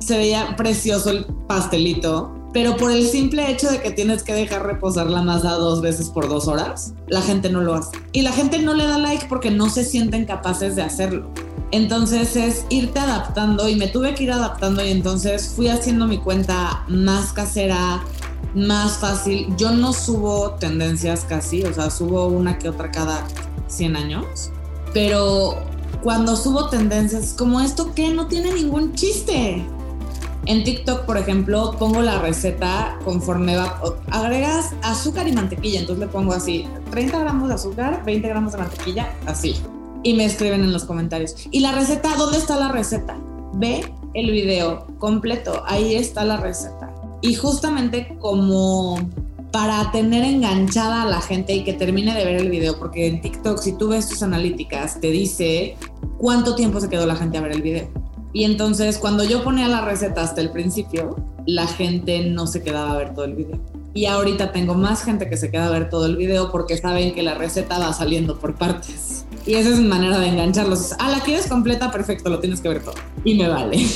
se 0.00 0.16
veía 0.16 0.56
precioso 0.56 1.10
el 1.10 1.24
pastelito 1.46 2.37
pero 2.52 2.76
por 2.76 2.90
el 2.90 3.06
simple 3.06 3.50
hecho 3.50 3.70
de 3.70 3.80
que 3.80 3.90
tienes 3.90 4.22
que 4.22 4.32
dejar 4.32 4.66
reposar 4.66 5.08
la 5.08 5.22
masa 5.22 5.52
dos 5.52 5.82
veces 5.82 6.08
por 6.08 6.28
dos 6.28 6.48
horas, 6.48 6.94
la 7.08 7.22
gente 7.22 7.50
no 7.50 7.60
lo 7.60 7.74
hace. 7.74 7.90
Y 8.12 8.22
la 8.22 8.32
gente 8.32 8.58
no 8.58 8.74
le 8.74 8.86
da 8.86 8.98
like 8.98 9.26
porque 9.28 9.50
no 9.50 9.68
se 9.68 9.84
sienten 9.84 10.24
capaces 10.24 10.74
de 10.74 10.82
hacerlo. 10.82 11.30
Entonces 11.70 12.34
es 12.36 12.64
irte 12.70 12.98
adaptando 12.98 13.68
y 13.68 13.76
me 13.76 13.88
tuve 13.88 14.14
que 14.14 14.24
ir 14.24 14.32
adaptando 14.32 14.84
y 14.84 14.90
entonces 14.90 15.52
fui 15.54 15.68
haciendo 15.68 16.06
mi 16.06 16.18
cuenta 16.18 16.84
más 16.88 17.34
casera, 17.34 18.02
más 18.54 18.98
fácil. 18.98 19.54
Yo 19.58 19.72
no 19.72 19.92
subo 19.92 20.52
tendencias 20.52 21.26
casi, 21.28 21.64
o 21.64 21.74
sea, 21.74 21.90
subo 21.90 22.28
una 22.28 22.58
que 22.58 22.70
otra 22.70 22.90
cada 22.90 23.22
100 23.66 23.96
años, 23.96 24.50
pero 24.94 25.56
cuando 26.02 26.36
subo 26.36 26.70
tendencias 26.70 27.34
como 27.36 27.60
esto 27.60 27.92
que 27.94 28.14
no 28.14 28.26
tiene 28.28 28.52
ningún 28.54 28.94
chiste. 28.94 29.66
En 30.46 30.64
TikTok, 30.64 31.04
por 31.04 31.18
ejemplo, 31.18 31.74
pongo 31.78 32.00
la 32.00 32.20
receta 32.20 32.98
conforme 33.04 33.56
va, 33.56 33.80
agregas 34.10 34.70
azúcar 34.82 35.28
y 35.28 35.32
mantequilla, 35.32 35.80
entonces 35.80 36.06
le 36.06 36.10
pongo 36.10 36.32
así, 36.32 36.66
30 36.90 37.18
gramos 37.18 37.48
de 37.48 37.54
azúcar, 37.54 38.02
20 38.04 38.28
gramos 38.28 38.52
de 38.52 38.58
mantequilla, 38.58 39.14
así. 39.26 39.56
Y 40.02 40.14
me 40.14 40.24
escriben 40.24 40.62
en 40.62 40.72
los 40.72 40.84
comentarios. 40.84 41.34
¿Y 41.50 41.60
la 41.60 41.72
receta? 41.72 42.14
¿Dónde 42.16 42.38
está 42.38 42.56
la 42.56 42.68
receta? 42.68 43.18
Ve 43.54 43.92
el 44.14 44.30
video 44.30 44.86
completo, 44.98 45.62
ahí 45.66 45.94
está 45.94 46.24
la 46.24 46.38
receta. 46.38 46.94
Y 47.20 47.34
justamente 47.34 48.16
como 48.20 48.98
para 49.52 49.90
tener 49.92 50.24
enganchada 50.24 51.02
a 51.02 51.06
la 51.06 51.20
gente 51.20 51.54
y 51.54 51.64
que 51.64 51.72
termine 51.72 52.14
de 52.14 52.24
ver 52.24 52.36
el 52.36 52.50
video, 52.50 52.78
porque 52.78 53.06
en 53.06 53.20
TikTok 53.20 53.58
si 53.58 53.72
tú 53.72 53.88
ves 53.88 54.08
tus 54.08 54.22
analíticas 54.22 55.00
te 55.00 55.10
dice 55.10 55.76
cuánto 56.18 56.54
tiempo 56.54 56.80
se 56.80 56.88
quedó 56.88 57.06
la 57.06 57.16
gente 57.16 57.38
a 57.38 57.40
ver 57.40 57.52
el 57.52 57.62
video. 57.62 57.88
Y 58.32 58.44
entonces 58.44 58.98
cuando 58.98 59.24
yo 59.24 59.42
ponía 59.42 59.68
la 59.68 59.80
receta 59.80 60.22
hasta 60.22 60.40
el 60.40 60.50
principio, 60.50 61.16
la 61.46 61.66
gente 61.66 62.20
no 62.28 62.46
se 62.46 62.62
quedaba 62.62 62.92
a 62.92 62.96
ver 62.96 63.14
todo 63.14 63.24
el 63.24 63.34
video. 63.34 63.60
Y 63.94 64.06
ahorita 64.06 64.52
tengo 64.52 64.74
más 64.74 65.02
gente 65.02 65.28
que 65.28 65.36
se 65.36 65.50
queda 65.50 65.66
a 65.66 65.70
ver 65.70 65.88
todo 65.88 66.06
el 66.06 66.16
video 66.16 66.52
porque 66.52 66.76
saben 66.76 67.14
que 67.14 67.22
la 67.22 67.34
receta 67.34 67.78
va 67.78 67.92
saliendo 67.92 68.38
por 68.38 68.54
partes. 68.54 69.26
Y 69.46 69.54
esa 69.54 69.70
es 69.70 69.80
mi 69.80 69.88
manera 69.88 70.18
de 70.18 70.28
engancharlos. 70.28 70.94
Ah, 70.98 71.10
la 71.10 71.20
quieres 71.20 71.46
completa, 71.46 71.90
perfecto, 71.90 72.28
lo 72.28 72.38
tienes 72.38 72.60
que 72.60 72.68
ver 72.68 72.82
todo. 72.82 72.94
Y 73.24 73.34
me 73.34 73.48
vale. 73.48 73.78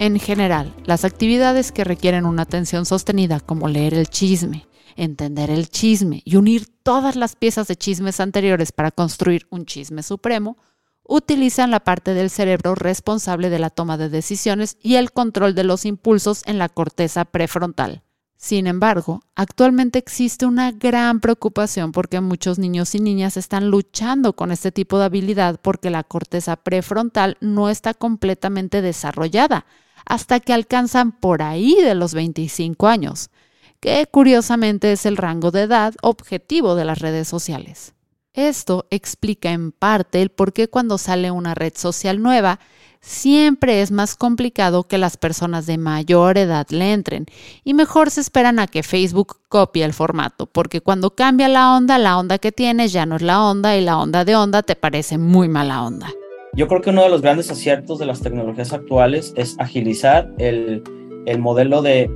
En 0.00 0.18
general, 0.18 0.74
las 0.84 1.04
actividades 1.04 1.70
que 1.70 1.84
requieren 1.84 2.26
una 2.26 2.42
atención 2.42 2.84
sostenida, 2.84 3.38
como 3.38 3.68
leer 3.68 3.94
el 3.94 4.08
chisme, 4.08 4.66
entender 4.96 5.50
el 5.50 5.68
chisme 5.68 6.20
y 6.24 6.36
unir 6.36 6.66
todas 6.82 7.14
las 7.14 7.36
piezas 7.36 7.68
de 7.68 7.76
chismes 7.76 8.18
anteriores 8.18 8.72
para 8.72 8.90
construir 8.90 9.46
un 9.50 9.66
chisme 9.66 10.02
supremo, 10.02 10.56
utilizan 11.06 11.70
la 11.70 11.80
parte 11.80 12.14
del 12.14 12.30
cerebro 12.30 12.74
responsable 12.74 13.50
de 13.50 13.58
la 13.58 13.70
toma 13.70 13.96
de 13.96 14.08
decisiones 14.08 14.76
y 14.80 14.96
el 14.96 15.12
control 15.12 15.54
de 15.54 15.64
los 15.64 15.84
impulsos 15.84 16.42
en 16.46 16.58
la 16.58 16.68
corteza 16.68 17.24
prefrontal. 17.24 18.02
Sin 18.36 18.66
embargo, 18.66 19.22
actualmente 19.36 19.98
existe 19.98 20.44
una 20.44 20.70
gran 20.70 21.20
preocupación 21.20 21.92
porque 21.92 22.20
muchos 22.20 22.58
niños 22.58 22.94
y 22.94 23.00
niñas 23.00 23.38
están 23.38 23.70
luchando 23.70 24.34
con 24.34 24.52
este 24.52 24.70
tipo 24.70 24.98
de 24.98 25.06
habilidad 25.06 25.58
porque 25.62 25.88
la 25.88 26.04
corteza 26.04 26.56
prefrontal 26.56 27.38
no 27.40 27.70
está 27.70 27.94
completamente 27.94 28.82
desarrollada 28.82 29.64
hasta 30.04 30.40
que 30.40 30.52
alcanzan 30.52 31.12
por 31.12 31.40
ahí 31.40 31.76
de 31.80 31.94
los 31.94 32.12
25 32.12 32.86
años, 32.86 33.30
que 33.80 34.06
curiosamente 34.10 34.92
es 34.92 35.06
el 35.06 35.16
rango 35.16 35.50
de 35.50 35.62
edad 35.62 35.94
objetivo 36.02 36.74
de 36.74 36.84
las 36.84 36.98
redes 36.98 37.28
sociales. 37.28 37.94
Esto 38.34 38.86
explica 38.90 39.52
en 39.52 39.70
parte 39.70 40.20
el 40.20 40.28
por 40.28 40.52
qué 40.52 40.66
cuando 40.66 40.98
sale 40.98 41.30
una 41.30 41.54
red 41.54 41.72
social 41.76 42.20
nueva, 42.20 42.58
siempre 43.00 43.80
es 43.80 43.92
más 43.92 44.16
complicado 44.16 44.88
que 44.88 44.98
las 44.98 45.16
personas 45.16 45.66
de 45.66 45.78
mayor 45.78 46.36
edad 46.36 46.66
le 46.70 46.92
entren 46.92 47.26
y 47.62 47.74
mejor 47.74 48.10
se 48.10 48.20
esperan 48.20 48.58
a 48.58 48.66
que 48.66 48.82
Facebook 48.82 49.36
copie 49.48 49.84
el 49.84 49.92
formato, 49.92 50.46
porque 50.46 50.80
cuando 50.80 51.14
cambia 51.14 51.46
la 51.48 51.76
onda, 51.76 51.96
la 51.98 52.18
onda 52.18 52.38
que 52.38 52.50
tienes 52.50 52.92
ya 52.92 53.06
no 53.06 53.14
es 53.14 53.22
la 53.22 53.40
onda 53.40 53.76
y 53.76 53.82
la 53.82 53.98
onda 53.98 54.24
de 54.24 54.34
onda 54.34 54.64
te 54.64 54.74
parece 54.74 55.16
muy 55.16 55.48
mala 55.48 55.84
onda. 55.84 56.10
Yo 56.54 56.66
creo 56.66 56.80
que 56.80 56.90
uno 56.90 57.04
de 57.04 57.10
los 57.10 57.22
grandes 57.22 57.52
aciertos 57.52 58.00
de 58.00 58.06
las 58.06 58.20
tecnologías 58.20 58.72
actuales 58.72 59.32
es 59.36 59.54
agilizar 59.60 60.32
el, 60.38 60.82
modelo 61.38 61.82
de, 61.82 62.10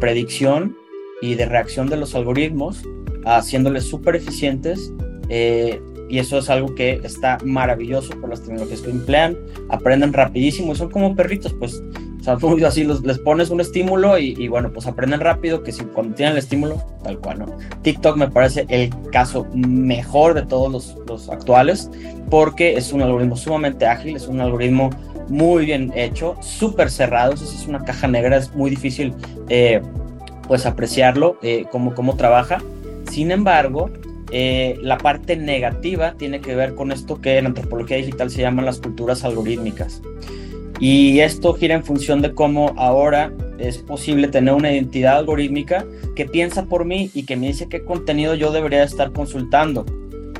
predicción 0.00 0.76
y 1.20 1.34
de 1.34 1.44
reacción 1.44 1.88
de 1.88 1.98
los 1.98 2.14
algoritmos, 2.14 2.82
haciéndoles 3.26 3.84
súper 3.84 4.16
eficientes. 4.16 4.92
Eh, 5.28 5.80
y 6.08 6.18
eso 6.18 6.38
es 6.38 6.50
algo 6.50 6.74
que 6.74 7.00
está 7.04 7.38
maravilloso 7.42 8.10
por 8.20 8.28
las 8.28 8.42
tecnologías 8.42 8.82
que 8.82 8.90
emplean, 8.90 9.36
aprenden 9.70 10.12
rapidísimo 10.12 10.72
y 10.72 10.76
son 10.76 10.90
como 10.90 11.16
perritos, 11.16 11.54
pues 11.54 11.82
o 12.20 12.24
sea, 12.24 12.36
así 12.68 12.84
les 12.84 13.18
pones 13.18 13.50
un 13.50 13.60
estímulo 13.60 14.18
y, 14.18 14.46
bueno, 14.46 14.72
pues 14.72 14.86
aprenden 14.86 15.20
rápido 15.20 15.62
que 15.62 15.72
si 15.72 15.84
cuando 15.84 16.14
tienen 16.14 16.32
el 16.32 16.38
estímulo, 16.38 16.82
tal 17.02 17.18
cual, 17.18 17.40
¿no? 17.40 17.46
TikTok 17.82 18.16
me 18.16 18.30
parece 18.30 18.66
el 18.68 18.90
caso 19.10 19.46
mejor 19.54 20.34
de 20.34 20.42
todos 20.42 20.70
los, 20.70 20.96
los 21.08 21.28
actuales 21.28 21.90
porque 22.30 22.76
es 22.76 22.92
un 22.92 23.02
algoritmo 23.02 23.36
sumamente 23.36 23.86
ágil, 23.86 24.16
es 24.16 24.28
un 24.28 24.40
algoritmo 24.40 24.90
muy 25.28 25.64
bien 25.64 25.92
hecho, 25.96 26.36
súper 26.40 26.90
cerrado, 26.90 27.34
eso 27.34 27.44
es 27.44 27.66
una 27.66 27.84
caja 27.84 28.06
negra, 28.06 28.36
es 28.36 28.54
muy 28.54 28.70
difícil 28.70 29.14
eh, 29.48 29.80
pues 30.46 30.66
apreciarlo, 30.66 31.38
eh, 31.42 31.64
cómo, 31.70 31.94
cómo 31.94 32.16
trabaja. 32.16 32.58
Sin 33.10 33.30
embargo, 33.30 33.90
eh, 34.34 34.78
la 34.80 34.96
parte 34.96 35.36
negativa 35.36 36.14
tiene 36.14 36.40
que 36.40 36.56
ver 36.56 36.74
con 36.74 36.90
esto 36.90 37.20
que 37.20 37.36
en 37.36 37.46
antropología 37.46 37.98
digital 37.98 38.30
se 38.30 38.40
llaman 38.40 38.64
las 38.64 38.80
culturas 38.80 39.24
algorítmicas. 39.24 40.00
Y 40.80 41.20
esto 41.20 41.52
gira 41.54 41.74
en 41.74 41.84
función 41.84 42.22
de 42.22 42.32
cómo 42.32 42.74
ahora 42.76 43.30
es 43.58 43.78
posible 43.78 44.28
tener 44.28 44.54
una 44.54 44.72
identidad 44.72 45.18
algorítmica 45.18 45.84
que 46.16 46.24
piensa 46.24 46.64
por 46.64 46.86
mí 46.86 47.10
y 47.14 47.24
que 47.24 47.36
me 47.36 47.48
dice 47.48 47.68
qué 47.68 47.84
contenido 47.84 48.34
yo 48.34 48.50
debería 48.50 48.82
estar 48.82 49.12
consultando. 49.12 49.84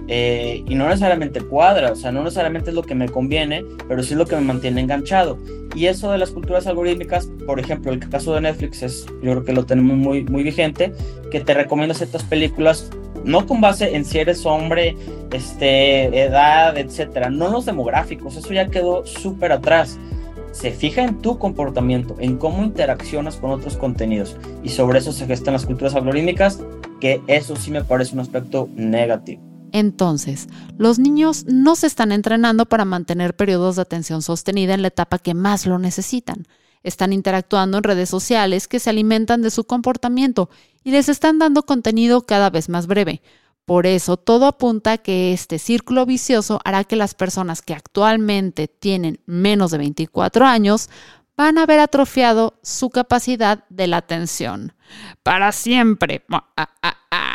Eh, 0.09 0.65
y 0.67 0.75
no 0.75 0.89
necesariamente 0.89 1.41
cuadra, 1.41 1.93
o 1.93 1.95
sea, 1.95 2.13
no 2.13 2.25
necesariamente 2.25 2.71
es 2.71 2.75
lo 2.75 2.83
que 2.83 2.95
me 2.95 3.09
conviene, 3.09 3.65
pero 3.89 4.03
sí 4.03 4.15
es 4.15 4.19
lo 4.19 4.27
que 4.27 4.35
me 4.37 4.43
mantiene 4.43 4.81
enganchado. 4.81 5.39
Y 5.75 5.87
eso 5.87 6.11
de 6.11 6.19
las 6.19 6.31
culturas 6.31 6.67
algorítmicas, 6.67 7.31
por 7.47 7.61
ejemplo, 7.61 7.93
el 7.93 8.01
caso 8.01 8.35
de 8.35 8.41
Netflix 8.41 8.83
es, 8.83 9.07
yo 9.23 9.33
creo 9.33 9.45
que 9.45 9.53
lo 9.53 9.65
tenemos 9.65 9.97
muy, 9.97 10.25
muy 10.25 10.43
vigente, 10.43 10.93
que 11.31 11.41
te 11.41 11.55
recomienda 11.55 11.95
ciertas 11.95 12.25
películas, 12.25 12.91
no 13.25 13.47
con 13.47 13.61
base 13.61 13.95
en 13.95 14.05
si 14.05 14.19
eres 14.19 14.45
hombre, 14.47 14.97
este, 15.33 16.07
edad, 16.19 16.77
etcétera, 16.77 17.31
no 17.31 17.49
los 17.49 17.67
demográficos, 17.67 18.37
eso 18.37 18.53
ya 18.53 18.69
quedó 18.69 19.07
súper 19.07 19.53
atrás 19.53 19.99
se 20.53 20.71
fija 20.71 21.03
en 21.03 21.21
tu 21.21 21.39
comportamiento, 21.39 22.15
en 22.21 22.37
cómo 22.37 22.63
interaccionas 22.63 23.37
con 23.37 23.51
otros 23.51 23.77
contenidos 23.77 24.37
y 24.63 24.69
sobre 24.69 25.01
eso 25.01 25.13
se 25.13 25.27
gestan 25.27 25.55
las 25.55 25.67
culturas 25.67 25.95
algorítmicas, 25.95 26.61
que 27.01 27.21
eso 27.27 27.57
sí 27.57 27.71
me 27.71 27.83
parece 27.83 28.15
un 28.15 28.21
aspecto 28.21 28.69
negativo. 28.77 29.43
Entonces, 29.73 30.49
los 30.77 30.99
niños 30.99 31.47
no 31.47 31.75
se 31.77 31.87
están 31.87 32.13
entrenando 32.13 32.67
para 32.67 32.85
mantener 32.85 33.35
periodos 33.35 33.77
de 33.77 33.83
atención 33.83 34.21
sostenida 34.21 34.75
en 34.75 34.83
la 34.83 34.89
etapa 34.89 35.19
que 35.19 35.33
más 35.33 35.65
lo 35.65 35.79
necesitan. 35.79 36.47
Están 36.83 37.13
interactuando 37.13 37.79
en 37.79 37.85
redes 37.85 38.09
sociales 38.09 38.69
que 38.69 38.81
se 38.81 38.91
alimentan 38.91 39.43
de 39.43 39.51
su 39.51 39.65
comportamiento 39.65 40.51
y 40.85 40.91
les 40.91 41.09
están 41.09 41.39
dando 41.39 41.65
contenido 41.65 42.27
cada 42.27 42.51
vez 42.51 42.69
más 42.69 42.87
breve. 42.87 43.23
Por 43.65 43.87
eso, 43.87 44.17
todo 44.17 44.47
apunta 44.47 44.93
a 44.93 44.99
que 44.99 45.33
este 45.33 45.59
círculo 45.59 46.05
vicioso 46.05 46.61
hará 46.65 46.83
que 46.85 46.97
las 46.97 47.15
personas 47.15 47.63
que 47.63 47.75
actualmente 47.75 48.67
tienen 48.67 49.21
menos 49.27 49.71
de 49.71 49.79
24 49.79 50.45
años 50.45 50.91
van 51.37 51.59
a 51.59 51.63
haber 51.63 51.81
atrofiado 51.81 52.59
su 52.63 52.91
capacidad 52.91 53.65
de 53.69 53.87
la 53.87 53.99
atención. 53.99 54.75
Para 55.23 55.53
siempre. 55.53 56.25
Ah, 56.31 56.49
ah, 56.57 56.97
ah. 57.11 57.33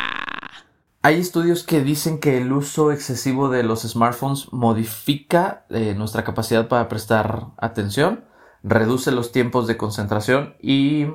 Hay 1.02 1.20
estudios 1.20 1.64
que 1.64 1.82
dicen 1.82 2.20
que 2.20 2.38
el 2.38 2.52
uso 2.52 2.92
excesivo 2.92 3.50
de 3.50 3.64
los 3.64 3.84
smartphones 3.84 4.52
modifica 4.52 5.66
eh, 5.70 5.96
nuestra 5.96 6.24
capacidad 6.24 6.68
para 6.68 6.90
prestar 6.90 7.48
atención, 7.58 8.26
reduce 8.64 9.12
los 9.12 9.32
tiempos 9.32 9.68
de 9.68 9.78
concentración 9.78 10.56
y 10.62 11.08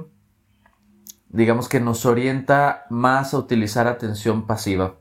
digamos 1.29 1.69
que 1.69 1.81
nos 1.81 2.07
orienta 2.07 2.85
más 2.91 3.35
a 3.35 3.39
utilizar 3.39 3.87
atención 3.87 4.47
pasiva 4.47 4.97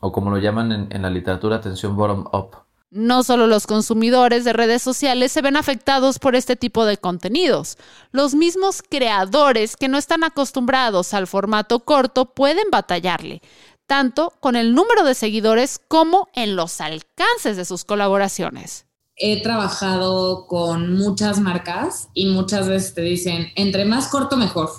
o 0.00 0.12
como 0.12 0.30
lo 0.30 0.38
llaman 0.38 0.88
en, 0.90 1.02
la 1.02 1.10
literatura, 1.10 1.56
atención 1.56 1.96
bottom-up. 1.96 2.56
No 2.90 3.22
solo 3.22 3.46
los 3.46 3.66
consumidores 3.66 4.44
de 4.44 4.54
redes 4.54 4.80
sociales 4.80 5.32
se 5.32 5.42
ven 5.42 5.56
afectados 5.56 6.18
por 6.18 6.34
este 6.34 6.56
tipo 6.56 6.86
de 6.86 6.96
contenidos. 6.96 7.76
Los 8.12 8.34
mismos 8.34 8.82
creadores 8.82 9.76
que 9.76 9.88
no 9.88 9.98
están 9.98 10.24
acostumbrados 10.24 11.12
al 11.12 11.26
formato 11.26 11.80
corto 11.80 12.32
pueden 12.32 12.70
batallarle, 12.70 13.42
tanto 13.86 14.32
con 14.40 14.56
el 14.56 14.74
número 14.74 15.04
de 15.04 15.14
seguidores 15.14 15.80
como 15.86 16.28
en 16.32 16.56
los 16.56 16.80
alcances 16.80 17.56
de 17.56 17.66
sus 17.66 17.84
colaboraciones. 17.84 18.87
He 19.20 19.42
trabajado 19.42 20.46
con 20.46 20.96
muchas 20.96 21.40
marcas 21.40 22.08
y 22.14 22.26
muchas 22.26 22.68
veces 22.68 22.94
te 22.94 23.02
dicen, 23.02 23.48
entre 23.56 23.84
más 23.84 24.08
corto 24.08 24.36
mejor 24.36 24.70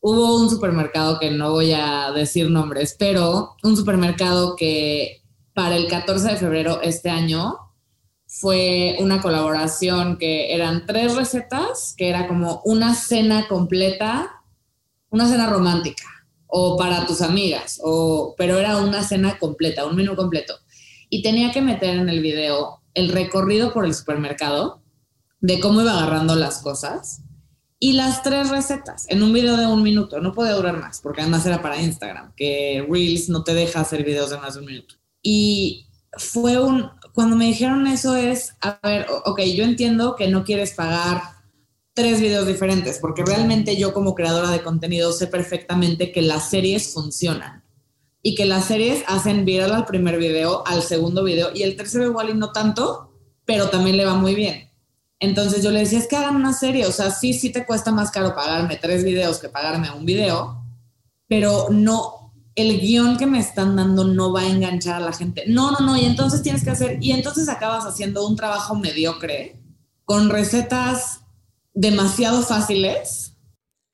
hubo 0.00 0.36
un 0.36 0.48
supermercado 0.48 1.18
que 1.18 1.30
no 1.30 1.50
voy 1.50 1.72
a 1.72 2.10
decir 2.12 2.50
nombres, 2.50 2.96
pero 2.98 3.56
un 3.62 3.76
supermercado 3.76 4.56
que 4.56 5.22
para 5.54 5.76
el 5.76 5.88
14 5.88 6.28
de 6.28 6.36
febrero 6.36 6.80
este 6.82 7.10
año 7.10 7.58
fue 8.26 8.96
una 9.00 9.20
colaboración 9.20 10.16
que 10.16 10.54
eran 10.54 10.86
tres 10.86 11.16
recetas, 11.16 11.94
que 11.96 12.08
era 12.08 12.28
como 12.28 12.62
una 12.64 12.94
cena 12.94 13.48
completa, 13.48 14.42
una 15.10 15.28
cena 15.28 15.50
romántica 15.50 16.04
o 16.46 16.76
para 16.76 17.06
tus 17.06 17.22
amigas, 17.22 17.80
o, 17.82 18.34
pero 18.38 18.58
era 18.58 18.76
una 18.78 19.02
cena 19.02 19.38
completa, 19.38 19.86
un 19.86 19.96
menú 19.96 20.16
completo. 20.16 20.54
Y 21.08 21.22
tenía 21.22 21.50
que 21.50 21.60
meter 21.60 21.96
en 21.96 22.08
el 22.08 22.20
video 22.20 22.79
el 22.94 23.10
recorrido 23.10 23.72
por 23.72 23.84
el 23.84 23.94
supermercado 23.94 24.82
de 25.40 25.60
cómo 25.60 25.80
iba 25.80 25.92
agarrando 25.92 26.36
las 26.36 26.58
cosas 26.58 27.22
y 27.78 27.94
las 27.94 28.22
tres 28.22 28.50
recetas 28.50 29.06
en 29.08 29.22
un 29.22 29.32
video 29.32 29.56
de 29.56 29.66
un 29.66 29.82
minuto. 29.82 30.20
No 30.20 30.34
podía 30.34 30.52
durar 30.52 30.78
más, 30.78 31.00
porque 31.00 31.22
además 31.22 31.46
era 31.46 31.62
para 31.62 31.80
Instagram, 31.80 32.34
que 32.36 32.86
Reels 32.88 33.28
no 33.28 33.42
te 33.42 33.54
deja 33.54 33.80
hacer 33.80 34.04
videos 34.04 34.30
de 34.30 34.38
más 34.38 34.54
de 34.54 34.60
un 34.60 34.66
minuto. 34.66 34.96
Y 35.22 35.88
fue 36.12 36.60
un, 36.60 36.90
cuando 37.14 37.36
me 37.36 37.46
dijeron 37.46 37.86
eso 37.86 38.16
es, 38.16 38.54
a 38.60 38.78
ver, 38.82 39.06
ok, 39.24 39.40
yo 39.40 39.64
entiendo 39.64 40.14
que 40.14 40.28
no 40.28 40.44
quieres 40.44 40.74
pagar 40.74 41.22
tres 41.94 42.20
videos 42.20 42.46
diferentes, 42.46 42.98
porque 42.98 43.24
realmente 43.24 43.76
yo 43.76 43.94
como 43.94 44.14
creadora 44.14 44.50
de 44.50 44.62
contenido 44.62 45.12
sé 45.12 45.26
perfectamente 45.26 46.12
que 46.12 46.22
las 46.22 46.50
series 46.50 46.92
funcionan 46.92 47.59
y 48.22 48.34
que 48.34 48.44
las 48.44 48.66
series 48.66 49.02
hacen 49.06 49.44
viral 49.44 49.72
al 49.72 49.86
primer 49.86 50.18
video, 50.18 50.66
al 50.66 50.82
segundo 50.82 51.24
video 51.24 51.50
y 51.54 51.62
el 51.62 51.76
tercero 51.76 52.04
igual 52.04 52.30
y 52.30 52.34
no 52.34 52.52
tanto, 52.52 53.12
pero 53.44 53.70
también 53.70 53.96
le 53.96 54.04
va 54.04 54.14
muy 54.14 54.34
bien. 54.34 54.70
Entonces 55.18 55.62
yo 55.62 55.70
le 55.70 55.80
decía, 55.80 55.98
es 55.98 56.08
que 56.08 56.16
hagan 56.16 56.36
una 56.36 56.52
serie, 56.52 56.86
o 56.86 56.92
sea, 56.92 57.10
sí, 57.10 57.34
sí 57.34 57.50
te 57.50 57.66
cuesta 57.66 57.92
más 57.92 58.10
caro 58.10 58.34
pagarme 58.34 58.76
tres 58.76 59.04
videos 59.04 59.38
que 59.38 59.48
pagarme 59.48 59.90
un 59.90 60.04
video, 60.04 60.64
pero 61.28 61.68
no, 61.70 62.32
el 62.54 62.80
guion 62.80 63.16
que 63.16 63.26
me 63.26 63.38
están 63.38 63.76
dando 63.76 64.04
no 64.04 64.32
va 64.32 64.42
a 64.42 64.48
enganchar 64.48 64.96
a 64.96 65.04
la 65.04 65.12
gente. 65.12 65.44
No, 65.46 65.72
no, 65.72 65.80
no, 65.80 65.96
y 65.96 66.04
entonces 66.04 66.42
tienes 66.42 66.64
que 66.64 66.70
hacer, 66.70 66.98
y 67.02 67.12
entonces 67.12 67.48
acabas 67.48 67.84
haciendo 67.84 68.26
un 68.26 68.36
trabajo 68.36 68.74
mediocre 68.74 69.62
con 70.04 70.30
recetas 70.30 71.20
demasiado 71.74 72.42
fáciles 72.42 73.36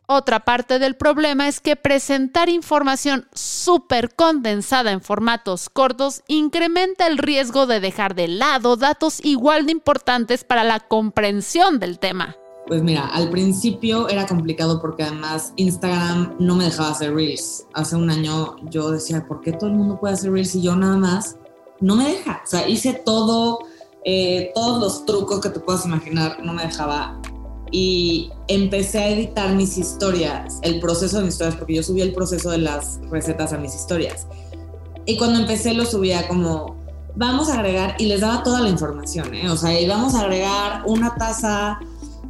otra 0.09 0.45
parte 0.45 0.79
del 0.79 0.95
problema 0.95 1.49
es 1.49 1.61
que 1.61 1.75
presentar 1.75 2.49
información 2.49 3.27
súper 3.35 4.15
condensada 4.15 4.93
en 4.93 5.01
formatos 5.01 5.69
cortos 5.69 6.23
incrementa 6.29 7.09
el 7.09 7.19
riesgo 7.19 7.67
de 7.67 7.81
dejar 7.81 8.15
de 8.15 8.29
lado 8.29 8.77
datos 8.77 9.25
igual 9.25 9.67
de 9.67 9.73
importantes 9.73 10.45
para 10.45 10.63
la 10.63 10.79
comprensión 10.79 11.81
del 11.81 11.99
tema. 11.99 12.37
Pues 12.69 12.83
mira, 12.83 13.07
al 13.09 13.31
principio 13.31 14.09
era 14.09 14.27
complicado 14.27 14.81
porque 14.81 15.03
además 15.03 15.53
Instagram 15.57 16.37
no 16.39 16.55
me 16.55 16.65
dejaba 16.65 16.91
hacer 16.91 17.13
reels. 17.13 17.67
Hace 17.75 17.97
un 17.97 18.09
año 18.09 18.57
yo 18.71 18.91
decía, 18.91 19.27
¿por 19.27 19.41
qué 19.41 19.53
todo 19.53 19.71
el 19.71 19.77
mundo 19.77 19.99
puede 19.99 20.15
hacer 20.15 20.31
reels 20.31 20.55
y 20.55 20.63
yo 20.63 20.77
nada 20.77 20.97
más? 20.97 21.37
No 21.81 21.97
me 21.97 22.09
deja. 22.09 22.43
O 22.45 22.47
sea, 22.47 22.69
hice 22.69 22.95
todo, 23.05 23.59
eh, 24.05 24.53
todos 24.55 24.81
los 24.81 25.05
trucos 25.05 25.41
que 25.41 25.51
te 25.51 25.59
puedas 25.59 25.85
imaginar, 25.85 26.39
no 26.45 26.53
me 26.53 26.63
dejaba 26.63 27.21
y 27.71 28.31
empecé 28.49 28.99
a 28.99 29.09
editar 29.09 29.55
mis 29.55 29.77
historias, 29.77 30.59
el 30.63 30.81
proceso 30.81 31.19
de 31.19 31.25
mis 31.25 31.35
historias, 31.35 31.57
porque 31.57 31.75
yo 31.75 31.83
subí 31.83 32.01
el 32.01 32.13
proceso 32.13 32.51
de 32.51 32.59
las 32.59 33.01
recetas 33.11 33.53
a 33.53 33.59
mis 33.59 33.75
historias. 33.75 34.27
Y 35.05 35.17
cuando 35.17 35.41
empecé 35.41 35.75
lo 35.75 35.85
subía 35.85 36.27
como, 36.29 36.77
vamos 37.15 37.49
a 37.49 37.55
agregar, 37.55 37.97
y 37.99 38.07
les 38.07 38.21
daba 38.21 38.43
toda 38.43 38.61
la 38.61 38.69
información, 38.69 39.35
¿eh? 39.35 39.49
o 39.49 39.57
sea, 39.57 39.79
íbamos 39.81 40.15
a 40.15 40.23
agregar 40.23 40.83
una 40.87 41.15
taza 41.15 41.79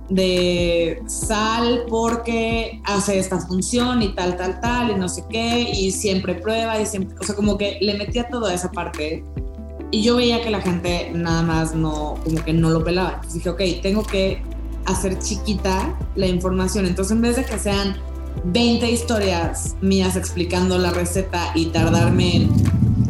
de 0.08 1.02
sal 1.06 1.84
porque 1.88 2.80
hace 2.84 3.18
esta 3.18 3.40
función 3.40 4.02
y 4.02 4.14
tal, 4.14 4.36
tal, 4.36 4.60
tal, 4.60 4.92
y 4.92 4.94
no 4.94 5.08
sé 5.08 5.24
qué, 5.28 5.70
y 5.72 5.90
siempre 5.90 6.34
prueba, 6.34 6.80
y 6.80 6.86
siempre, 6.86 7.16
o 7.20 7.24
sea, 7.24 7.34
como 7.34 7.58
que 7.58 7.78
le 7.80 7.94
metía 7.94 8.28
toda 8.28 8.54
esa 8.54 8.70
parte. 8.70 9.24
Y 9.90 10.02
yo 10.02 10.16
veía 10.16 10.42
que 10.42 10.50
la 10.50 10.60
gente 10.60 11.10
nada 11.14 11.42
más 11.42 11.74
no, 11.74 12.16
como 12.24 12.44
que 12.44 12.52
no 12.52 12.70
lo 12.70 12.82
pelaba. 12.82 13.14
Entonces 13.14 13.34
dije, 13.34 13.50
ok, 13.50 13.62
tengo 13.82 14.02
que 14.02 14.42
hacer 14.86 15.18
chiquita 15.18 15.98
la 16.14 16.26
información. 16.26 16.86
Entonces, 16.86 17.12
en 17.12 17.22
vez 17.22 17.36
de 17.36 17.44
que 17.44 17.58
sean 17.58 17.96
20 18.44 18.90
historias 18.90 19.76
mías 19.80 20.16
explicando 20.16 20.78
la 20.78 20.90
receta 20.90 21.52
y 21.54 21.66
tardarme 21.66 22.36
en, 22.36 22.50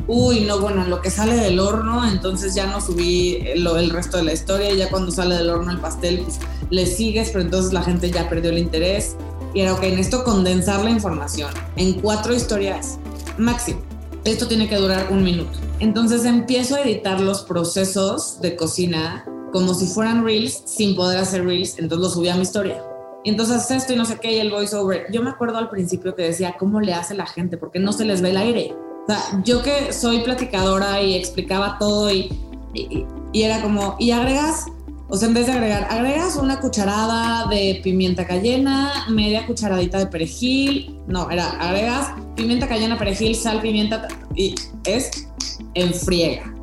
uy, 0.06 0.40
no, 0.40 0.60
bueno, 0.60 0.86
lo 0.86 1.00
que 1.00 1.10
sale 1.10 1.36
del 1.36 1.58
horno, 1.58 2.08
entonces 2.08 2.54
ya 2.54 2.66
no 2.66 2.80
subí 2.80 3.42
lo, 3.56 3.76
el 3.76 3.90
resto 3.90 4.16
de 4.16 4.24
la 4.24 4.32
historia 4.32 4.72
y 4.72 4.78
ya 4.78 4.90
cuando 4.90 5.10
sale 5.10 5.34
del 5.34 5.50
horno 5.50 5.70
el 5.70 5.78
pastel, 5.78 6.20
pues 6.20 6.38
le 6.70 6.86
sigues, 6.86 7.30
pero 7.30 7.42
entonces 7.42 7.72
la 7.72 7.82
gente 7.82 8.10
ya 8.10 8.28
perdió 8.28 8.50
el 8.50 8.58
interés. 8.58 9.16
Y 9.54 9.60
era, 9.60 9.72
ok, 9.72 9.84
en 9.84 9.98
esto 9.98 10.22
condensar 10.22 10.84
la 10.84 10.90
información 10.90 11.50
en 11.76 11.94
cuatro 12.00 12.34
historias 12.34 12.98
máximo. 13.38 13.80
Esto 14.24 14.48
tiene 14.48 14.68
que 14.68 14.76
durar 14.76 15.08
un 15.10 15.22
minuto. 15.22 15.58
Entonces 15.78 16.24
empiezo 16.24 16.76
a 16.76 16.82
editar 16.82 17.20
los 17.20 17.42
procesos 17.42 18.40
de 18.40 18.56
cocina 18.56 19.24
como 19.56 19.72
si 19.72 19.86
fueran 19.86 20.22
reels 20.22 20.64
sin 20.66 20.94
poder 20.94 21.16
hacer 21.16 21.42
reels, 21.42 21.78
entonces 21.78 21.98
lo 21.98 22.10
subí 22.10 22.28
a 22.28 22.34
mi 22.34 22.42
historia. 22.42 22.82
Y 23.24 23.30
entonces 23.30 23.70
esto 23.70 23.94
y 23.94 23.96
no 23.96 24.04
sé 24.04 24.18
qué, 24.20 24.36
y 24.36 24.38
el 24.38 24.50
voiceover. 24.50 25.06
Yo 25.10 25.22
me 25.22 25.30
acuerdo 25.30 25.56
al 25.56 25.70
principio 25.70 26.14
que 26.14 26.24
decía, 26.24 26.56
¿cómo 26.58 26.78
le 26.78 26.92
hace 26.92 27.14
la 27.14 27.24
gente? 27.24 27.56
Porque 27.56 27.78
no 27.78 27.94
se 27.94 28.04
les 28.04 28.20
ve 28.20 28.30
el 28.30 28.36
aire. 28.36 28.74
O 28.74 29.06
sea, 29.06 29.42
yo 29.44 29.62
que 29.62 29.94
soy 29.94 30.20
platicadora 30.20 31.00
y 31.00 31.14
explicaba 31.14 31.78
todo 31.78 32.12
y, 32.12 32.30
y, 32.74 33.06
y 33.32 33.42
era 33.44 33.62
como, 33.62 33.96
y 33.98 34.10
agregas, 34.10 34.66
o 35.08 35.16
sea, 35.16 35.28
en 35.28 35.32
vez 35.32 35.46
de 35.46 35.52
agregar, 35.52 35.88
agregas 35.90 36.36
una 36.36 36.60
cucharada 36.60 37.48
de 37.48 37.80
pimienta 37.82 38.26
cayena, 38.26 39.06
media 39.08 39.46
cucharadita 39.46 40.00
de 40.00 40.06
perejil, 40.08 41.00
no, 41.06 41.30
era, 41.30 41.48
agregas 41.52 42.10
pimienta 42.34 42.68
cayena, 42.68 42.98
perejil, 42.98 43.34
sal, 43.34 43.62
pimienta, 43.62 44.06
y 44.34 44.54
es 44.84 45.28
en 45.72 45.94
friega. 45.94 46.55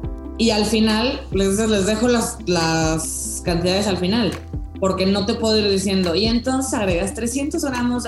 Y 0.44 0.52
al 0.52 0.66
final, 0.66 1.22
les, 1.32 1.58
les 1.58 1.86
dejo 1.86 2.10
las, 2.10 2.38
las 2.48 3.42
cantidades 3.46 3.88
al 3.88 3.96
final, 3.96 4.34
porque 4.78 5.06
no 5.06 5.26
te 5.26 5.36
puedo 5.36 5.58
ir 5.58 5.72
diciendo, 5.72 6.16
y 6.16 6.26
entonces 6.26 6.74
agregas 6.74 7.14
300 7.14 7.64
gramos, 7.64 8.04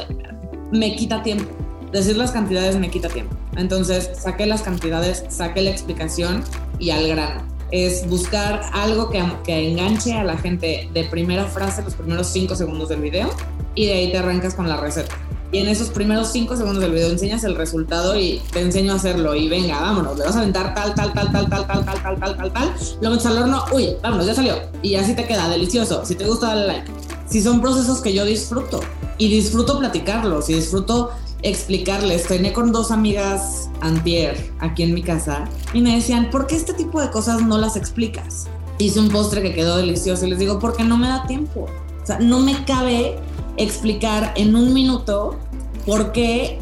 me 0.69 0.97
quita 0.97 1.23
tiempo. 1.23 1.49
Decir 1.93 2.17
las 2.17 2.33
cantidades 2.33 2.75
me 2.75 2.89
quita 2.89 3.07
tiempo. 3.07 3.37
Entonces, 3.55 4.09
saqué 4.21 4.47
las 4.47 4.63
cantidades, 4.63 5.23
saqué 5.29 5.61
la 5.61 5.69
explicación 5.69 6.43
y 6.77 6.89
al 6.89 7.07
grano. 7.07 7.41
Es 7.71 8.05
buscar 8.09 8.63
algo 8.73 9.09
que, 9.09 9.23
que 9.45 9.71
enganche 9.71 10.11
a 10.11 10.25
la 10.25 10.37
gente 10.37 10.89
de 10.93 11.05
primera 11.05 11.45
frase, 11.45 11.83
los 11.83 11.95
primeros 11.95 12.27
5 12.27 12.53
segundos 12.57 12.89
del 12.89 12.99
video, 12.99 13.29
y 13.75 13.85
de 13.85 13.93
ahí 13.93 14.11
te 14.11 14.17
arrancas 14.17 14.55
con 14.55 14.67
la 14.67 14.75
receta 14.75 15.15
y 15.55 15.59
en 15.59 15.69
esos 15.69 15.87
primeros 15.87 16.33
cinco 16.33 16.57
segundos 16.57 16.83
del 16.83 16.91
video 16.91 17.09
enseñas 17.09 17.45
el 17.45 17.55
resultado 17.55 18.19
y 18.19 18.41
te 18.51 18.59
enseño 18.59 18.91
a 18.91 18.95
hacerlo 18.97 19.35
y 19.35 19.47
venga, 19.47 19.79
vámonos, 19.79 20.17
le 20.17 20.25
vas 20.25 20.35
a 20.35 20.39
aventar 20.39 20.75
tal, 20.75 20.93
tal, 20.93 21.13
tal, 21.13 21.31
tal, 21.31 21.49
tal, 21.49 21.65
tal, 21.65 21.85
tal, 21.85 22.03
tal, 22.03 22.19
tal, 22.19 22.35
tal, 22.35 22.51
tal, 22.51 22.73
lo 22.99 23.09
metes 23.09 23.25
al 23.25 23.37
horno, 23.37 23.63
uy, 23.71 23.95
vámonos, 24.03 24.25
ya 24.25 24.35
salió. 24.35 24.55
Y 24.81 24.95
así 24.95 25.15
te 25.15 25.25
queda, 25.25 25.47
delicioso. 25.47 26.05
Si 26.05 26.15
te 26.15 26.25
gusta, 26.25 26.47
dale 26.47 26.67
like. 26.67 26.91
Si 27.29 27.41
son 27.41 27.61
procesos 27.61 28.01
que 28.01 28.13
yo 28.13 28.25
disfruto 28.25 28.81
y 29.17 29.29
disfruto 29.29 29.79
platicarlos 29.79 30.49
y 30.49 30.55
disfruto 30.55 31.11
explicarles. 31.41 32.27
Tenía 32.27 32.51
con 32.51 32.73
dos 32.73 32.91
amigas 32.91 33.69
antier 33.79 34.51
aquí 34.59 34.83
en 34.83 34.93
mi 34.93 35.03
casa 35.03 35.45
y 35.73 35.79
me 35.79 35.95
decían, 35.95 36.31
¿por 36.31 36.47
qué 36.47 36.57
este 36.57 36.73
tipo 36.73 36.99
de 36.99 37.09
cosas 37.11 37.41
no 37.43 37.57
las 37.57 37.77
explicas? 37.77 38.47
Hice 38.77 38.99
un 38.99 39.07
postre 39.07 39.41
que 39.41 39.53
quedó 39.53 39.77
delicioso 39.77 40.25
y 40.25 40.31
les 40.31 40.39
digo, 40.39 40.59
porque 40.59 40.83
no 40.83 40.97
me 40.97 41.07
da 41.07 41.25
tiempo. 41.27 41.67
O 42.03 42.05
sea, 42.05 42.19
no 42.19 42.39
me 42.41 42.65
cabe 42.65 43.17
explicar 43.57 44.33
en 44.35 44.55
un 44.55 44.73
minuto 44.73 45.39
por 45.85 46.11
qué 46.11 46.59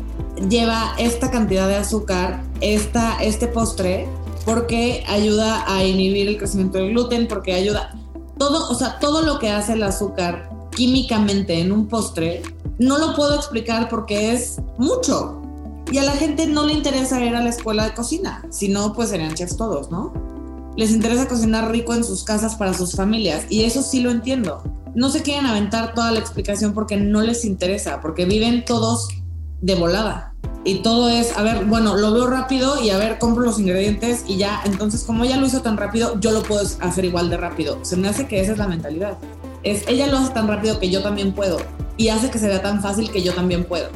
lleva 0.50 0.94
esta 0.98 1.32
cantidad 1.32 1.68
de 1.68 1.78
azúcar, 1.78 2.44
esta, 2.62 3.22
este 3.24 3.48
postre, 3.48 4.08
porque 4.46 5.04
ayuda 5.08 5.64
a 5.74 5.84
inhibir 5.84 6.28
el 6.28 6.38
crecimiento 6.38 6.78
del 6.78 6.90
gluten, 6.90 7.28
porque 7.28 7.54
ayuda 7.54 7.96
todo, 8.38 8.70
o 8.70 8.76
sea, 8.76 9.00
todo 9.00 9.22
lo 9.22 9.40
que 9.40 9.50
hace 9.50 9.74
el 9.74 9.84
azúcar 9.84 10.50
químicamente 10.72 11.60
en 11.60 11.72
un 11.72 11.88
postre, 11.88 12.42
no 12.80 12.98
lo 12.98 13.16
puedo 13.16 13.36
explicar 13.36 13.88
porque 13.90 14.34
es 14.34 14.58
mucho. 14.78 15.40
Y 15.92 15.98
a 15.98 16.04
la 16.04 16.14
gente 16.14 16.48
no 16.48 16.66
le 16.66 16.74
interesa 16.74 17.24
ir 17.24 17.36
a 17.36 17.44
la 17.44 17.50
escuela 17.50 17.86
de 17.86 17.94
cocina, 17.94 18.44
si 18.50 18.70
no, 18.70 18.94
pues 18.94 19.10
serían 19.10 19.36
chefs 19.36 19.56
todos, 19.56 19.92
¿no? 19.92 20.14
Les 20.76 20.92
interesa 20.92 21.28
cocinar 21.28 21.72
rico 21.72 21.94
en 21.94 22.04
sus 22.04 22.24
casas 22.24 22.56
para 22.56 22.74
sus 22.74 22.94
familias, 22.94 23.46
y 23.50 23.64
eso 23.64 23.84
sí 23.84 24.02
lo 24.02 24.10
entiendo 24.10 24.64
no 24.96 25.10
se 25.10 25.24
quieren 25.24 25.46
aventar 25.46 25.94
toda 25.94 26.12
la 26.12 26.20
explicación 26.20 26.74
porque 26.74 26.98
no 26.98 27.22
les 27.22 27.46
interesa, 27.46 28.02
porque 28.02 28.26
viven 28.26 28.66
todos 28.66 29.10
de 29.62 29.76
volada. 29.76 30.34
Y 30.66 30.76
todo 30.76 31.10
es, 31.10 31.38
a 31.38 31.42
ver, 31.42 31.66
bueno, 31.66 31.98
lo 31.98 32.14
veo 32.14 32.28
rápido 32.28 32.82
y 32.82 32.90
a 32.90 32.98
ver, 32.98 33.20
compro 33.20 33.44
los 33.44 33.60
ingredientes 33.60 34.24
y 34.28 34.38
ya, 34.38 34.62
entonces 34.66 35.04
como 35.04 35.26
ella 35.26 35.38
lo 35.38 35.46
hizo 35.46 35.62
tan 35.62 35.78
rápido, 35.78 36.20
yo 36.20 36.32
lo 36.32 36.42
puedo 36.44 36.62
hacer 36.80 37.06
igual 37.06 37.30
de 37.30 37.38
rápido. 37.38 37.84
Se 37.84 37.98
me 37.98 38.08
hace 38.08 38.28
que 38.28 38.40
esa 38.40 38.54
es 38.54 38.58
la 38.58 38.68
mentalidad. 38.68 39.18
Es, 39.64 39.88
ella 39.88 40.08
lo 40.08 40.18
hace 40.18 40.34
tan 40.34 40.48
rápido 40.48 40.80
que 40.80 40.90
yo 40.90 41.02
también 41.02 41.34
puedo. 41.34 41.58
Y 41.98 42.10
hace 42.10 42.30
que 42.30 42.40
se 42.40 42.48
vea 42.48 42.62
tan 42.62 42.82
fácil 42.82 43.12
que 43.12 43.22
yo 43.22 43.34
también 43.34 43.66
puedo. 43.66 43.90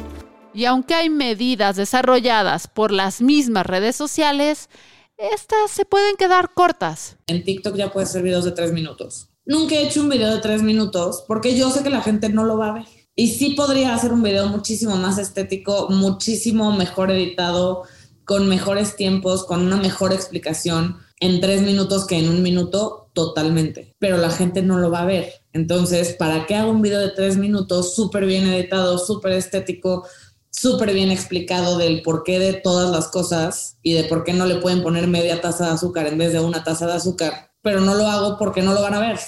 Y 0.52 0.64
aunque 0.64 0.94
hay 0.94 1.08
medidas 1.08 1.76
desarrolladas 1.76 2.66
por 2.66 2.90
las 2.90 3.20
mismas 3.20 3.66
redes 3.66 3.96
sociales, 3.96 4.68
estas 5.16 5.70
se 5.70 5.84
pueden 5.84 6.16
quedar 6.16 6.52
cortas. 6.54 7.16
En 7.26 7.44
TikTok 7.44 7.76
ya 7.76 7.92
puedes 7.92 8.10
hacer 8.10 8.22
videos 8.22 8.44
de 8.44 8.52
tres 8.52 8.72
minutos. 8.72 9.27
Nunca 9.48 9.76
he 9.76 9.86
hecho 9.86 10.02
un 10.02 10.10
video 10.10 10.34
de 10.34 10.42
tres 10.42 10.62
minutos 10.62 11.24
porque 11.26 11.56
yo 11.56 11.70
sé 11.70 11.82
que 11.82 11.88
la 11.88 12.02
gente 12.02 12.28
no 12.28 12.44
lo 12.44 12.58
va 12.58 12.68
a 12.68 12.74
ver. 12.74 12.84
Y 13.16 13.28
sí 13.28 13.54
podría 13.54 13.94
hacer 13.94 14.12
un 14.12 14.22
video 14.22 14.46
muchísimo 14.46 14.96
más 14.96 15.16
estético, 15.16 15.88
muchísimo 15.88 16.70
mejor 16.76 17.10
editado, 17.10 17.84
con 18.26 18.46
mejores 18.46 18.94
tiempos, 18.94 19.46
con 19.46 19.62
una 19.62 19.78
mejor 19.78 20.12
explicación 20.12 20.98
en 21.18 21.40
tres 21.40 21.62
minutos 21.62 22.06
que 22.06 22.18
en 22.18 22.28
un 22.28 22.42
minuto 22.42 23.08
totalmente. 23.14 23.96
Pero 23.98 24.18
la 24.18 24.28
gente 24.28 24.60
no 24.60 24.76
lo 24.76 24.90
va 24.90 25.00
a 25.00 25.06
ver. 25.06 25.32
Entonces, 25.54 26.12
¿para 26.12 26.44
qué 26.44 26.54
hago 26.54 26.70
un 26.70 26.82
video 26.82 27.00
de 27.00 27.12
tres 27.12 27.38
minutos 27.38 27.94
súper 27.94 28.26
bien 28.26 28.46
editado, 28.46 28.98
súper 28.98 29.32
estético, 29.32 30.06
súper 30.50 30.92
bien 30.92 31.10
explicado 31.10 31.78
del 31.78 32.02
porqué 32.02 32.38
de 32.38 32.52
todas 32.52 32.90
las 32.90 33.08
cosas 33.08 33.78
y 33.82 33.94
de 33.94 34.04
por 34.04 34.24
qué 34.24 34.34
no 34.34 34.44
le 34.44 34.56
pueden 34.56 34.82
poner 34.82 35.06
media 35.06 35.40
taza 35.40 35.68
de 35.68 35.72
azúcar 35.72 36.06
en 36.06 36.18
vez 36.18 36.34
de 36.34 36.40
una 36.40 36.62
taza 36.64 36.86
de 36.86 36.92
azúcar? 36.92 37.52
Pero 37.62 37.80
no 37.80 37.94
lo 37.94 38.06
hago 38.08 38.36
porque 38.36 38.60
no 38.60 38.74
lo 38.74 38.82
van 38.82 38.92
a 38.92 39.00
ver. 39.00 39.18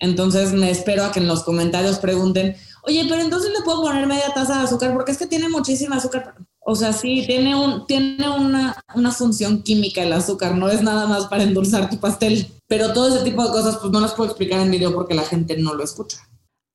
Entonces 0.00 0.52
me 0.52 0.70
espero 0.70 1.04
a 1.04 1.12
que 1.12 1.20
en 1.20 1.28
los 1.28 1.44
comentarios 1.44 1.98
pregunten, 1.98 2.56
Oye, 2.82 3.06
pero 3.08 3.20
entonces 3.20 3.52
le 3.52 3.62
puedo 3.62 3.82
poner 3.82 4.06
media 4.06 4.32
taza 4.34 4.58
de 4.58 4.64
azúcar 4.64 4.92
porque 4.92 5.12
es 5.12 5.18
que 5.18 5.26
tiene 5.26 5.48
muchísima 5.48 5.96
azúcar. 5.96 6.34
O 6.60 6.74
sea, 6.74 6.92
sí, 6.92 7.24
tiene, 7.26 7.54
un, 7.54 7.86
tiene 7.86 8.28
una, 8.28 8.76
una 8.94 9.12
función 9.12 9.62
química 9.62 10.02
el 10.02 10.12
azúcar, 10.12 10.54
no 10.54 10.68
es 10.68 10.82
nada 10.82 11.06
más 11.06 11.26
para 11.26 11.42
endulzar 11.42 11.90
tu 11.90 11.98
pastel. 11.98 12.46
Pero 12.68 12.92
todo 12.92 13.08
ese 13.08 13.24
tipo 13.24 13.44
de 13.44 13.50
cosas, 13.50 13.78
pues 13.78 13.92
no 13.92 14.00
las 14.00 14.14
puedo 14.14 14.30
explicar 14.30 14.60
en 14.60 14.70
video 14.70 14.94
porque 14.94 15.14
la 15.14 15.24
gente 15.24 15.56
no 15.56 15.74
lo 15.74 15.82
escucha. 15.82 16.18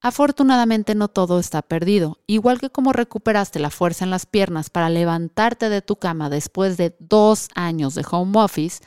Afortunadamente 0.02 0.94
no 0.94 1.08
todo 1.08 1.40
está 1.40 1.62
perdido. 1.64 2.20
Igual 2.28 2.60
que 2.60 2.70
como 2.70 2.94
recuperaste 2.94 3.60
la 3.60 3.72
fuerza 3.72 4.06
en 4.06 4.12
las 4.12 4.26
piernas 4.26 4.70
para 4.70 4.90
levantarte 4.90 5.70
de 5.70 5.82
tu 5.82 5.96
cama 5.96 6.30
después 6.30 6.78
de 6.78 6.96
dos 7.00 7.48
años 7.56 7.96
de 7.96 8.06
home 8.10 8.40
office, 8.40 8.84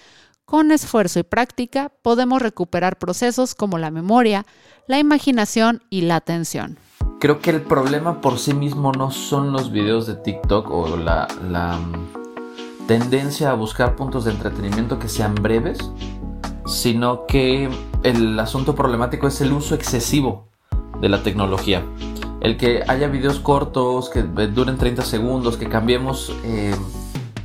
con 0.48 0.72
esfuerzo 0.72 1.18
y 1.18 1.24
práctica 1.24 1.92
podemos 2.00 2.40
recuperar 2.40 2.96
procesos 2.96 3.54
como 3.54 3.76
la 3.76 3.90
memoria, 3.90 4.46
la 4.86 4.98
imaginación 4.98 5.82
y 5.90 6.00
la 6.02 6.16
atención. 6.16 6.78
Creo 7.20 7.40
que 7.40 7.50
el 7.50 7.60
problema 7.60 8.22
por 8.22 8.38
sí 8.38 8.54
mismo 8.54 8.92
no 8.92 9.10
son 9.10 9.52
los 9.52 9.70
videos 9.70 10.06
de 10.06 10.14
TikTok 10.14 10.70
o 10.70 10.96
la, 10.96 11.28
mm, 11.42 12.86
tendencia 12.86 13.50
a 13.50 13.54
buscar 13.54 13.94
puntos 13.94 14.24
de 14.24 14.30
entretenimiento 14.30 14.98
que 14.98 15.10
sean 15.10 15.34
breves, 15.34 15.78
sino 16.64 17.26
que 17.26 17.68
el 18.02 18.40
asunto 18.40 18.74
problemático 18.74 19.26
es 19.28 19.42
el 19.42 19.52
uso 19.52 19.74
excesivo 19.74 20.48
de 21.02 21.10
la 21.10 21.22
tecnología. 21.22 21.84
El 22.40 22.56
que 22.56 22.84
haya 22.88 23.08
videos 23.08 23.38
cortos, 23.38 24.08
que 24.08 24.22
duren 24.22 24.78
30 24.78 25.02
segundos, 25.02 25.58
que 25.58 25.68
cambiemos 25.68 26.32
eh, 26.42 26.74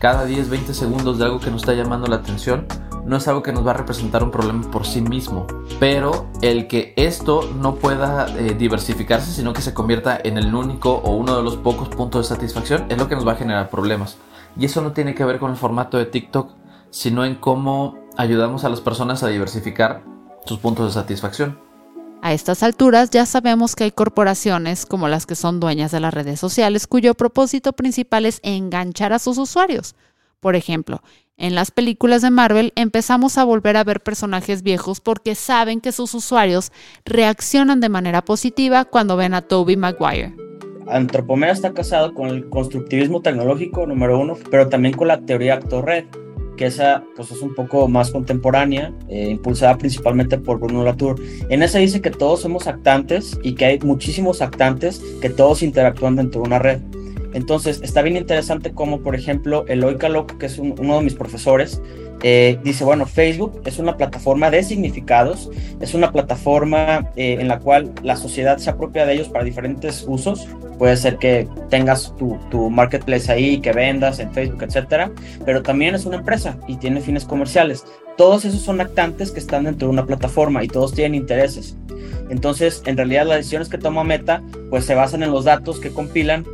cada 0.04 0.26
10, 0.26 0.50
20 0.50 0.74
segundos 0.74 1.18
de 1.18 1.24
algo 1.24 1.40
que 1.40 1.50
nos 1.50 1.62
está 1.62 1.74
llamando 1.74 2.08
la 2.08 2.18
atención, 2.18 2.68
no 3.06 3.16
es 3.16 3.26
algo 3.30 3.42
que 3.42 3.54
nos 3.54 3.66
va 3.66 3.72
a 3.72 3.76
representar 3.76 4.22
un 4.22 4.32
problema 4.32 4.70
por 4.70 4.86
sí 4.86 5.00
mismo. 5.00 5.48
Pero 5.80 6.28
el 6.42 6.68
que 6.68 6.94
esto 6.98 7.50
no 7.56 7.76
pueda 7.76 8.28
eh, 8.38 8.54
diversificarse, 8.54 9.32
sino 9.32 9.54
que 9.54 9.62
se 9.62 9.74
convierta 9.74 10.20
en 10.22 10.38
el 10.38 10.54
único 10.54 10.92
o 10.92 11.16
uno 11.16 11.38
de 11.38 11.44
los 11.44 11.56
pocos 11.56 11.88
puntos 11.88 12.28
de 12.28 12.36
satisfacción, 12.36 12.86
es 12.90 12.98
lo 12.98 13.08
que 13.08 13.16
nos 13.16 13.26
va 13.26 13.32
a 13.32 13.36
generar 13.38 13.70
problemas. 13.70 14.18
Y 14.58 14.66
eso 14.66 14.82
no 14.82 14.92
tiene 14.92 15.16
que 15.16 15.24
ver 15.24 15.40
con 15.40 15.52
el 15.52 15.58
formato 15.58 15.98
de 15.98 16.06
TikTok, 16.06 16.52
sino 16.90 17.24
en 17.24 17.36
cómo 17.36 17.96
ayudamos 18.18 18.66
a 18.66 18.70
las 18.70 18.82
personas 18.82 19.24
a 19.24 19.30
diversificar 19.30 20.04
sus 20.46 20.60
puntos 20.60 20.88
de 20.88 21.00
satisfacción. 21.00 21.60
A 22.26 22.32
estas 22.32 22.64
alturas 22.64 23.10
ya 23.10 23.26
sabemos 23.26 23.76
que 23.76 23.84
hay 23.84 23.92
corporaciones 23.92 24.86
como 24.86 25.10
las 25.10 25.26
que 25.26 25.36
son 25.36 25.60
dueñas 25.60 25.92
de 25.92 26.00
las 26.00 26.14
redes 26.14 26.40
sociales 26.40 26.88
cuyo 26.88 27.16
propósito 27.16 27.74
principal 27.74 28.26
es 28.26 28.40
enganchar 28.44 29.12
a 29.12 29.20
sus 29.20 29.38
usuarios. 29.38 29.94
Por 30.40 30.56
ejemplo, 30.56 31.02
en 31.36 31.54
las 31.54 31.72
películas 31.72 32.22
de 32.22 32.30
Marvel 32.30 32.72
empezamos 32.78 33.38
a 33.38 33.44
volver 33.44 33.76
a 33.76 33.84
ver 33.84 34.00
personajes 34.00 34.64
viejos 34.64 35.02
porque 35.02 35.36
saben 35.36 35.82
que 35.82 35.92
sus 35.92 36.14
usuarios 36.14 36.72
reaccionan 37.04 37.82
de 37.82 37.90
manera 37.90 38.24
positiva 38.24 38.86
cuando 38.86 39.18
ven 39.18 39.34
a 39.34 39.42
Toby 39.42 39.76
Maguire. 39.76 40.34
Antropomea 40.88 41.52
está 41.52 41.74
casado 41.74 42.14
con 42.14 42.30
el 42.30 42.48
constructivismo 42.48 43.22
tecnológico 43.22 43.86
número 43.86 44.18
uno, 44.18 44.38
pero 44.50 44.70
también 44.70 44.96
con 44.96 45.10
la 45.10 45.20
teoría 45.20 45.56
actor-red 45.56 46.06
que 46.06 46.23
esa 46.66 47.04
pues, 47.16 47.32
es 47.32 47.42
un 47.42 47.54
poco 47.56 47.88
más 47.88 48.12
contemporánea, 48.12 48.94
eh, 49.10 49.30
impulsada 49.30 49.78
principalmente 49.78 50.38
por 50.38 50.60
Bruno 50.60 50.84
Latour. 50.84 51.20
En 51.50 51.64
esa 51.64 51.80
dice 51.80 52.02
que 52.02 52.12
todos 52.12 52.42
somos 52.42 52.68
actantes 52.68 53.40
y 53.44 53.56
que 53.56 53.66
hay 53.66 53.80
muchísimos 53.80 54.42
actantes 54.42 55.02
que 55.22 55.30
todos 55.30 55.64
interactúan 55.64 56.16
dentro 56.16 56.42
de 56.42 56.48
una 56.48 56.60
red. 56.60 56.80
Entonces, 57.34 57.82
está 57.84 58.02
bien 58.04 58.16
interesante 58.16 58.74
como, 58.74 59.02
por 59.02 59.16
ejemplo, 59.16 59.66
Eloy 59.68 59.98
Caloc, 59.98 60.38
que 60.38 60.46
es 60.46 60.60
uno 60.60 60.98
de 60.98 61.04
mis 61.04 61.16
profesores, 61.16 61.82
eh, 62.22 62.60
dice, 62.64 62.84
bueno, 62.84 63.06
Facebook 63.06 63.62
es 63.66 63.80
una 63.80 63.98
plataforma 63.98 64.50
de 64.50 64.64
significados, 64.64 65.50
es 65.82 65.94
una 65.94 66.12
plataforma 66.12 67.10
eh, 67.16 67.38
en 67.40 67.48
la 67.48 67.60
cual 67.60 67.92
la 68.02 68.16
sociedad 68.16 68.58
se 68.58 68.70
apropia 68.70 69.06
de 69.06 69.14
ellos 69.14 69.30
para 69.30 69.44
diferentes 69.44 70.06
usos. 70.08 70.48
Puede 70.78 70.98
ser 70.98 71.18
que 71.18 71.48
tengas 71.70 72.16
tu, 72.18 72.38
tu 72.50 72.70
marketplace 72.70 73.32
ahí, 73.32 73.60
que 73.60 73.74
vendas 73.74 74.20
en 74.20 74.32
Facebook, 74.34 74.64
etcétera, 74.64 75.12
pero 75.46 75.62
también 75.62 75.96
es 75.96 76.06
una 76.06 76.18
empresa 76.18 76.58
y 76.68 76.78
tiene 76.78 77.02
fines 77.02 77.26
comerciales. 77.26 77.86
Todos 78.18 78.46
esos 78.46 78.62
son 78.62 78.80
actantes 78.80 79.32
que 79.32 79.40
están 79.40 79.64
dentro 79.64 79.88
de 79.88 79.94
una 79.94 80.06
plataforma 80.06 80.64
y 80.64 80.68
todos 80.68 80.94
tienen 80.94 81.16
intereses. 81.16 81.76
Entonces, 82.30 82.84
en 82.86 82.98
realidad, 82.98 83.26
las 83.26 83.38
decisiones 83.38 83.70
que 83.70 83.78
toma 83.78 84.04
Meta, 84.04 84.42
pues 84.70 84.86
se 84.86 84.96
basan 84.96 85.24
en 85.24 85.32
los 85.32 85.46
datos 85.46 85.80
que 85.80 85.92
compilan 85.92 86.46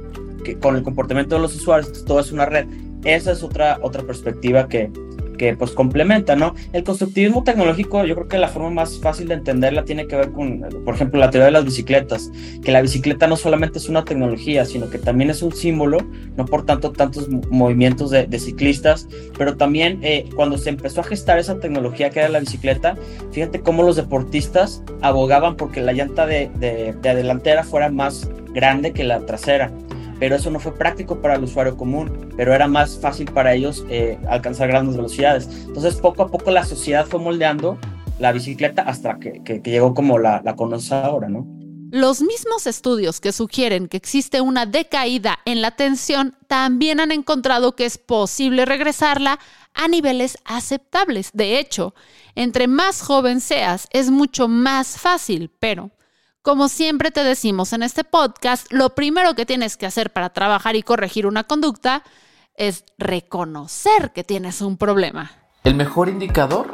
que 0.44 0.58
con 0.58 0.76
el 0.76 0.84
comportamiento 0.84 1.36
de 1.36 1.42
los 1.42 1.56
usuarios, 1.56 2.06
todo 2.06 2.20
es 2.20 2.32
una 2.32 2.46
red. 2.46 2.66
Esa 3.04 3.32
es 3.32 3.44
otra, 3.44 3.80
otra 3.82 4.04
perspectiva 4.04 4.68
que, 4.68 4.92
que 5.40 5.56
pues 5.56 5.72
complementa, 5.72 6.36
¿no? 6.36 6.54
El 6.74 6.84
constructivismo 6.84 7.44
tecnológico, 7.44 8.06
yo 8.06 8.14
creo 8.14 8.28
que 8.28 8.38
la 8.38 8.50
forma 8.50 8.70
más 8.70 9.00
fácil 9.00 9.30
de 9.30 9.36
entenderla 9.36 9.86
tiene 9.86 10.06
que 10.06 10.16
ver 10.16 10.32
con, 10.32 10.60
por 10.86 10.94
ejemplo, 10.94 11.20
la 11.20 11.32
teoría 11.32 11.46
de 11.46 11.52
las 11.52 11.66
bicicletas, 11.66 12.30
que 12.62 12.72
la 12.72 12.82
bicicleta 12.82 13.26
no 13.26 13.38
solamente 13.38 13.80
es 13.80 13.90
una 13.90 14.06
tecnología, 14.06 14.66
sino 14.66 14.90
que 14.90 15.00
también 15.00 15.30
es 15.32 15.42
un 15.42 15.54
símbolo, 15.54 15.98
no 16.36 16.46
por 16.46 16.66
tanto 16.66 16.92
tantos 16.92 17.30
movimientos 17.50 18.12
de, 18.12 18.40
ciclistas, 18.40 19.08
pero 19.38 19.58
también 19.58 20.00
eh, 20.02 20.30
cuando 20.36 20.58
se 20.58 20.70
empezó 20.70 21.02
a 21.02 21.04
gestar 21.06 21.40
esa 21.40 21.60
tecnología 21.60 22.10
que 22.10 22.20
era 22.20 22.30
la 22.30 22.40
bicicleta, 22.40 22.96
fíjate 23.32 23.62
cómo 23.62 23.84
los 23.84 23.96
deportistas 23.96 24.84
abogaban 25.02 25.56
porque 25.56 25.82
la 25.82 25.94
llanta 25.94 26.26
de, 26.26 26.52
de, 26.60 26.94
de 27.02 27.16
delantera 27.16 27.64
fuera 27.64 27.90
más 27.90 28.30
grande 28.54 28.92
que 28.92 29.04
la 29.04 29.26
trasera 29.26 29.72
pero 30.20 30.36
eso 30.36 30.52
no 30.52 30.60
fue 30.60 30.74
práctico 30.74 31.22
para 31.22 31.36
el 31.36 31.44
usuario 31.44 31.78
común, 31.78 32.34
pero 32.36 32.54
era 32.54 32.68
más 32.68 33.00
fácil 33.00 33.32
para 33.32 33.54
ellos 33.54 33.86
eh, 33.90 34.20
alcanzar 34.28 34.68
grandes 34.68 34.98
velocidades. 34.98 35.48
Entonces, 35.66 35.96
poco 35.96 36.24
a 36.24 36.28
poco 36.28 36.52
la 36.52 36.66
sociedad 36.66 37.06
fue 37.06 37.20
moldeando 37.20 37.78
la 38.20 38.32
bicicleta 38.32 38.82
hasta 38.82 39.18
que, 39.18 39.62
llegó 39.64 39.94
como 39.94 40.20
la, 40.20 40.42
la 40.44 40.56
ahora, 41.04 41.30
¿no? 41.30 41.48
Los 41.92 42.22
mismos 42.22 42.68
estudios 42.68 43.20
que 43.20 43.32
sugieren 43.32 43.88
que 43.88 43.98
existe 43.98 44.42
una 44.42 44.68
decaída 44.68 45.40
en 45.46 45.64
la 45.64 45.70
atención 45.70 46.36
también 46.48 47.00
han 47.00 47.12
encontrado 47.12 47.76
que 47.76 47.86
es 47.86 47.98
posible 47.98 48.66
regresarla 48.66 49.40
a 49.74 49.88
niveles 49.88 50.38
aceptables. 50.46 51.32
De 51.34 51.58
hecho, 51.58 51.96
entre 52.36 52.68
más 52.68 53.02
joven 53.02 53.42
seas, 53.42 53.88
es 53.92 54.12
mucho 54.12 54.48
más 54.48 55.00
fácil, 55.00 55.50
pero 55.60 55.90
como 56.42 56.70
siempre 56.70 57.12
te 57.12 57.24
decimos 57.24 57.74
en 57.74 57.84
este 57.84 58.04
podcast, 58.04 58.72
lo 58.72 58.96
primero 58.96 59.36
que 59.36 59.46
tienes 59.46 59.78
que 59.78 59.86
hacer 59.86 60.12
para 60.12 60.30
trabajar 60.30 60.76
y 60.76 60.84
corregir 60.84 61.28
una 61.28 61.44
conducta 61.44 62.04
es 62.56 62.86
reconocer 62.98 64.12
que 64.14 64.24
tienes 64.24 64.62
un 64.62 64.78
problema. 64.78 65.32
El 65.64 65.76
mejor 65.76 66.10
indicador 66.10 66.74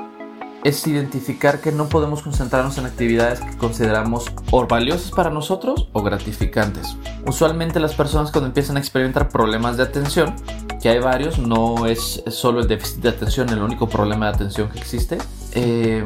es 0.64 0.86
identificar 0.88 1.62
que 1.62 1.72
no 1.72 1.90
podemos 1.90 2.24
concentrarnos 2.24 2.78
en 2.80 2.86
actividades 2.86 3.40
que 3.40 3.56
consideramos 3.58 4.32
o 4.52 4.66
valiosas 4.66 5.12
para 5.12 5.30
nosotros 5.30 5.90
o 5.94 6.02
gratificantes. 6.02 6.96
Usualmente 7.28 7.80
las 7.80 7.94
personas 7.94 8.32
cuando 8.32 8.48
empiezan 8.48 8.78
a 8.78 8.80
experimentar 8.80 9.30
problemas 9.30 9.78
de 9.78 9.84
atención, 9.84 10.36
que 10.82 10.90
hay 10.90 11.00
varios, 11.00 11.38
no 11.38 11.86
es 11.86 12.24
solo 12.28 12.62
el 12.62 12.68
déficit 12.68 13.04
de 13.04 13.10
atención 13.10 13.50
el 13.50 13.62
único 13.62 13.88
problema 13.88 14.28
de 14.28 14.34
atención 14.34 14.70
que 14.70 14.80
existe, 14.80 15.20
eh, 15.52 16.04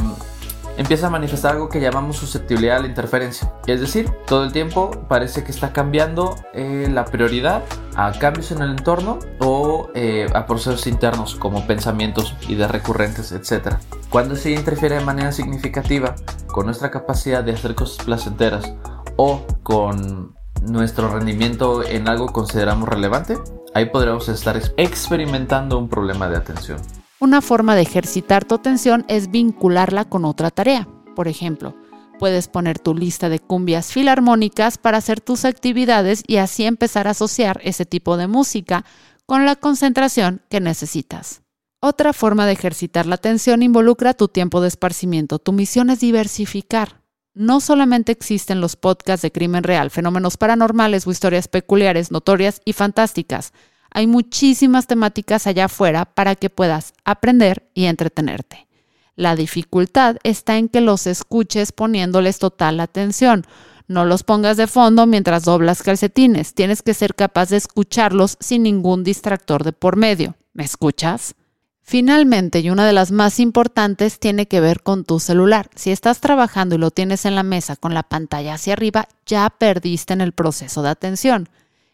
empieza 0.79 1.07
a 1.07 1.09
manifestar 1.09 1.55
algo 1.55 1.67
que 1.67 1.81
llamamos 1.81 2.15
susceptibilidad 2.15 2.77
a 2.77 2.79
la 2.79 2.87
interferencia. 2.87 3.53
Es 3.67 3.81
decir, 3.81 4.09
todo 4.25 4.45
el 4.45 4.53
tiempo 4.53 4.91
parece 5.09 5.43
que 5.43 5.51
está 5.51 5.73
cambiando 5.73 6.37
eh, 6.53 6.87
la 6.89 7.03
prioridad 7.03 7.63
a 7.95 8.13
cambios 8.13 8.51
en 8.51 8.61
el 8.61 8.71
entorno 8.71 9.19
o 9.39 9.89
eh, 9.93 10.27
a 10.33 10.45
procesos 10.45 10.87
internos 10.87 11.35
como 11.35 11.67
pensamientos, 11.67 12.33
ideas 12.47 12.71
recurrentes, 12.71 13.33
etc. 13.33 13.75
Cuando 14.09 14.37
se 14.37 14.51
interfiere 14.51 14.95
de 14.95 15.01
manera 15.05 15.33
significativa 15.33 16.15
con 16.47 16.65
nuestra 16.65 16.89
capacidad 16.89 17.43
de 17.43 17.51
hacer 17.51 17.75
cosas 17.75 18.05
placenteras 18.05 18.73
o 19.17 19.45
con 19.63 20.33
nuestro 20.61 21.09
rendimiento 21.09 21.83
en 21.83 22.07
algo 22.07 22.27
consideramos 22.27 22.87
relevante, 22.87 23.37
ahí 23.73 23.87
podríamos 23.87 24.29
estar 24.29 24.57
experimentando 24.77 25.77
un 25.77 25.89
problema 25.89 26.29
de 26.29 26.37
atención. 26.37 26.79
Una 27.21 27.41
forma 27.41 27.75
de 27.75 27.81
ejercitar 27.81 28.45
tu 28.45 28.55
atención 28.55 29.03
es 29.09 29.29
vincularla 29.29 30.05
con 30.05 30.23
otra 30.23 30.51
tarea. 30.51 30.87
Por 31.17 31.27
ejemplo, 31.27 31.75
puedes 32.17 32.47
poner 32.47 32.79
tu 32.79 32.95
lista 32.95 33.27
de 33.27 33.39
cumbias 33.39 33.91
filarmónicas 33.91 34.77
para 34.77 34.99
hacer 34.99 35.19
tus 35.19 35.43
actividades 35.43 36.23
y 36.25 36.37
así 36.37 36.63
empezar 36.63 37.07
a 37.07 37.11
asociar 37.11 37.59
ese 37.65 37.85
tipo 37.85 38.15
de 38.15 38.27
música 38.27 38.85
con 39.25 39.45
la 39.45 39.57
concentración 39.57 40.41
que 40.49 40.61
necesitas. 40.61 41.41
Otra 41.81 42.13
forma 42.13 42.45
de 42.45 42.53
ejercitar 42.53 43.05
la 43.05 43.15
atención 43.15 43.63
involucra 43.63 44.13
tu 44.13 44.29
tiempo 44.29 44.61
de 44.61 44.69
esparcimiento. 44.69 45.39
Tu 45.39 45.51
misión 45.51 45.89
es 45.89 45.99
diversificar. 45.99 47.01
No 47.33 47.59
solamente 47.59 48.13
existen 48.13 48.61
los 48.61 48.77
podcasts 48.77 49.23
de 49.23 49.33
crimen 49.33 49.63
real, 49.63 49.91
fenómenos 49.91 50.37
paranormales 50.37 51.05
o 51.05 51.11
historias 51.11 51.49
peculiares, 51.49 52.11
notorias 52.11 52.61
y 52.63 52.71
fantásticas. 52.71 53.51
Hay 53.91 54.07
muchísimas 54.07 54.87
temáticas 54.87 55.47
allá 55.47 55.65
afuera 55.65 56.05
para 56.05 56.35
que 56.35 56.49
puedas 56.49 56.93
aprender 57.05 57.69
y 57.73 57.85
entretenerte. 57.85 58.67
La 59.15 59.35
dificultad 59.35 60.17
está 60.23 60.57
en 60.57 60.69
que 60.69 60.79
los 60.79 61.05
escuches 61.05 61.71
poniéndoles 61.71 62.39
total 62.39 62.79
atención. 62.79 63.45
No 63.87 64.05
los 64.05 64.23
pongas 64.23 64.55
de 64.55 64.67
fondo 64.67 65.07
mientras 65.07 65.43
doblas 65.43 65.83
calcetines. 65.83 66.53
Tienes 66.53 66.81
que 66.81 66.93
ser 66.93 67.15
capaz 67.15 67.49
de 67.49 67.57
escucharlos 67.57 68.37
sin 68.39 68.63
ningún 68.63 69.03
distractor 69.03 69.63
de 69.63 69.73
por 69.73 69.97
medio. 69.97 70.35
¿Me 70.53 70.63
escuchas? 70.63 71.35
Finalmente, 71.81 72.59
y 72.59 72.69
una 72.69 72.85
de 72.85 72.93
las 72.93 73.11
más 73.11 73.39
importantes, 73.39 74.19
tiene 74.19 74.47
que 74.47 74.61
ver 74.61 74.83
con 74.83 75.05
tu 75.05 75.19
celular. 75.19 75.71
Si 75.73 75.89
estás 75.89 76.21
trabajando 76.21 76.75
y 76.75 76.77
lo 76.77 76.91
tienes 76.91 77.25
en 77.25 77.33
la 77.33 77.41
mesa 77.41 77.75
con 77.75 77.95
la 77.95 78.03
pantalla 78.03 78.53
hacia 78.53 78.73
arriba, 78.73 79.07
ya 79.25 79.49
perdiste 79.49 80.13
en 80.13 80.21
el 80.21 80.31
proceso 80.31 80.83
de 80.83 80.89
atención. 80.89 81.49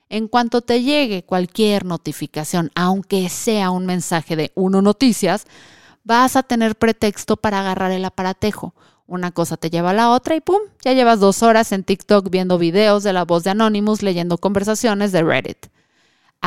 En 0.09 0.27
cuanto 0.27 0.61
te 0.61 0.83
llegue 0.83 1.23
cualquier 1.23 1.85
notificación, 1.85 2.71
aunque 2.75 3.29
sea 3.29 3.71
un 3.71 3.85
mensaje 3.85 4.35
de 4.35 4.51
Uno 4.55 4.81
Noticias, 4.81 5.45
vas 6.03 6.35
a 6.35 6.43
tener 6.43 6.75
pretexto 6.75 7.37
para 7.37 7.59
agarrar 7.59 7.91
el 7.91 8.05
aparatejo. 8.05 8.73
Una 9.07 9.31
cosa 9.31 9.57
te 9.57 9.69
lleva 9.69 9.91
a 9.91 9.93
la 9.93 10.11
otra 10.11 10.35
y 10.35 10.41
¡pum! 10.41 10.61
Ya 10.83 10.93
llevas 10.93 11.19
dos 11.19 11.43
horas 11.43 11.71
en 11.71 11.83
TikTok 11.83 12.29
viendo 12.29 12.57
videos 12.57 13.03
de 13.03 13.13
la 13.13 13.25
voz 13.25 13.43
de 13.43 13.51
Anonymous, 13.51 14.03
leyendo 14.03 14.37
conversaciones 14.37 15.11
de 15.11 15.23
Reddit 15.23 15.67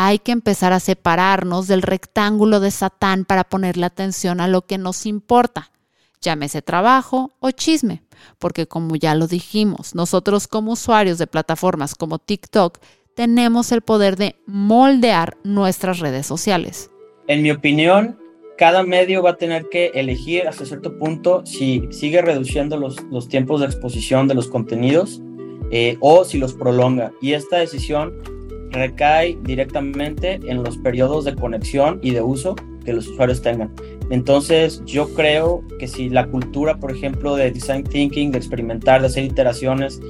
hay 0.01 0.21
que 0.21 0.31
empezar 0.31 0.73
a 0.73 0.79
separarnos 0.79 1.67
del 1.67 1.83
rectángulo 1.83 2.61
de 2.61 2.71
Satán 2.71 3.25
para 3.25 3.43
ponerle 3.43 3.85
atención 3.85 4.41
a 4.41 4.47
lo 4.47 4.65
que 4.65 4.79
nos 4.79 5.07
importa, 5.07 5.73
llámese 6.21 6.63
trabajo 6.63 7.33
o 7.41 7.51
chisme, 7.51 8.05
porque 8.39 8.69
como 8.69 8.95
ya 8.95 9.17
lo 9.17 9.27
dijimos, 9.27 9.97
nosotros 9.97 10.47
como 10.47 10.71
usuarios 10.71 11.19
de 11.19 11.27
plataformas 11.27 11.97
como 11.97 12.21
TikTok 12.21 12.79
tenemos 13.19 13.73
el 13.73 13.81
poder 13.81 14.15
de 14.15 14.37
moldear 14.47 15.39
nuestras 15.43 15.99
redes 15.99 16.25
sociales. 16.25 16.89
En 17.27 17.43
mi 17.43 17.51
opinión, 17.51 18.17
cada 18.57 18.85
medio 18.85 19.25
va 19.25 19.31
a 19.31 19.37
tener 19.37 19.69
que 19.73 19.87
elegir 19.87 20.47
hasta 20.47 20.65
cierto 20.65 20.97
punto 20.99 21.45
si 21.45 21.83
sigue 21.91 22.23
reduciendo 22.23 22.77
los, 22.77 23.03
los 23.11 23.29
tiempos 23.29 23.59
de 23.59 23.67
exposición 23.67 24.29
de 24.29 24.37
los 24.37 24.47
contenidos 24.47 25.21
eh, 25.73 25.97
o 25.99 26.25
si 26.25 26.39
los 26.39 26.55
prolonga. 26.55 27.11
Y 27.21 27.33
esta 27.33 27.57
decisión 27.57 28.15
recae 28.71 29.37
directamente 29.43 30.39
en 30.47 30.63
los 30.63 30.79
periodos 30.79 31.25
de 31.25 31.35
conexión 31.35 31.99
y 32.01 32.13
de 32.13 32.23
uso 32.23 32.55
que 32.85 32.93
los 32.93 33.09
usuarios 33.09 33.43
tengan. 33.43 33.75
Entonces, 34.11 34.81
yo 34.87 35.13
creo 35.15 35.65
que 35.81 35.89
si 35.89 36.09
la 36.09 36.29
cultura, 36.29 36.79
por 36.79 36.93
ejemplo, 36.93 37.35
de 37.35 37.51
design 37.51 37.83
thinking, 37.83 38.31
de 38.31 38.39
experimentar, 38.39 39.01
de 39.01 39.09
hacer 39.09 39.25
iteraciones, 39.25 40.01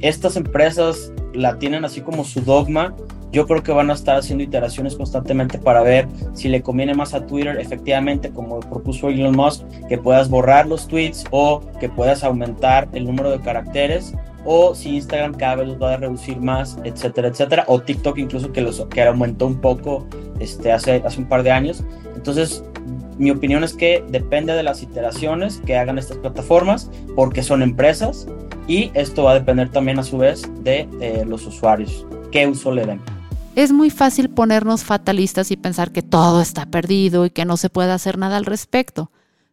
estas 0.00 0.36
empresas 0.36 1.12
la 1.32 1.58
tienen 1.58 1.84
así 1.84 2.00
como 2.00 2.24
su 2.24 2.40
dogma, 2.40 2.94
yo 3.32 3.46
creo 3.46 3.62
que 3.62 3.72
van 3.72 3.90
a 3.90 3.94
estar 3.94 4.16
haciendo 4.16 4.44
iteraciones 4.44 4.94
constantemente 4.96 5.58
para 5.58 5.82
ver 5.82 6.08
si 6.32 6.48
le 6.48 6.62
conviene 6.62 6.94
más 6.94 7.12
a 7.12 7.26
Twitter, 7.26 7.58
efectivamente, 7.60 8.30
como 8.30 8.60
propuso 8.60 9.08
Elon 9.08 9.36
Musk, 9.36 9.62
que 9.88 9.98
puedas 9.98 10.30
borrar 10.30 10.66
los 10.66 10.86
tweets 10.88 11.24
o 11.30 11.60
que 11.80 11.88
puedas 11.88 12.24
aumentar 12.24 12.88
el 12.92 13.04
número 13.04 13.30
de 13.30 13.40
caracteres 13.40 14.14
o 14.46 14.74
si 14.74 14.94
Instagram 14.94 15.34
cada 15.34 15.56
vez 15.56 15.68
los 15.68 15.82
va 15.82 15.94
a 15.94 15.96
reducir 15.96 16.38
más, 16.40 16.78
etcétera, 16.84 17.28
etcétera, 17.28 17.64
o 17.66 17.80
TikTok 17.80 18.16
incluso 18.16 18.52
que, 18.52 18.60
los, 18.60 18.84
que 18.86 19.02
aumentó 19.02 19.46
un 19.46 19.60
poco 19.60 20.06
este, 20.38 20.72
hace, 20.72 21.02
hace 21.04 21.18
un 21.18 21.28
par 21.28 21.42
de 21.42 21.50
años. 21.50 21.82
Entonces, 22.14 22.62
mi 23.18 23.30
opinión 23.30 23.64
es 23.64 23.74
que 23.74 24.04
depende 24.08 24.52
de 24.54 24.62
las 24.62 24.82
iteraciones 24.82 25.60
que 25.66 25.76
hagan 25.76 25.98
estas 25.98 26.18
plataformas, 26.18 26.90
porque 27.16 27.42
son 27.42 27.62
empresas, 27.62 28.28
y 28.66 28.90
esto 28.94 29.24
va 29.24 29.32
a 29.32 29.34
depender 29.34 29.70
también 29.70 29.98
a 29.98 30.02
su 30.02 30.18
vez 30.18 30.42
de 30.60 30.88
eh, 31.00 31.24
los 31.26 31.46
usuarios, 31.46 32.06
qué 32.30 32.46
uso 32.46 32.72
le 32.72 32.86
den. 32.86 33.00
Es 33.54 33.72
muy 33.72 33.88
fácil 33.90 34.28
ponernos 34.28 34.84
fatalistas 34.84 35.50
y 35.50 35.56
pensar 35.56 35.90
que 35.90 36.02
todo 36.02 36.42
está 36.42 36.66
perdido 36.66 37.24
y 37.24 37.30
que 37.30 37.46
no 37.46 37.56
se 37.56 37.70
puede 37.70 37.92
hacer 37.92 38.18
nada 38.18 38.36
al 38.36 38.44
respecto. 38.44 39.10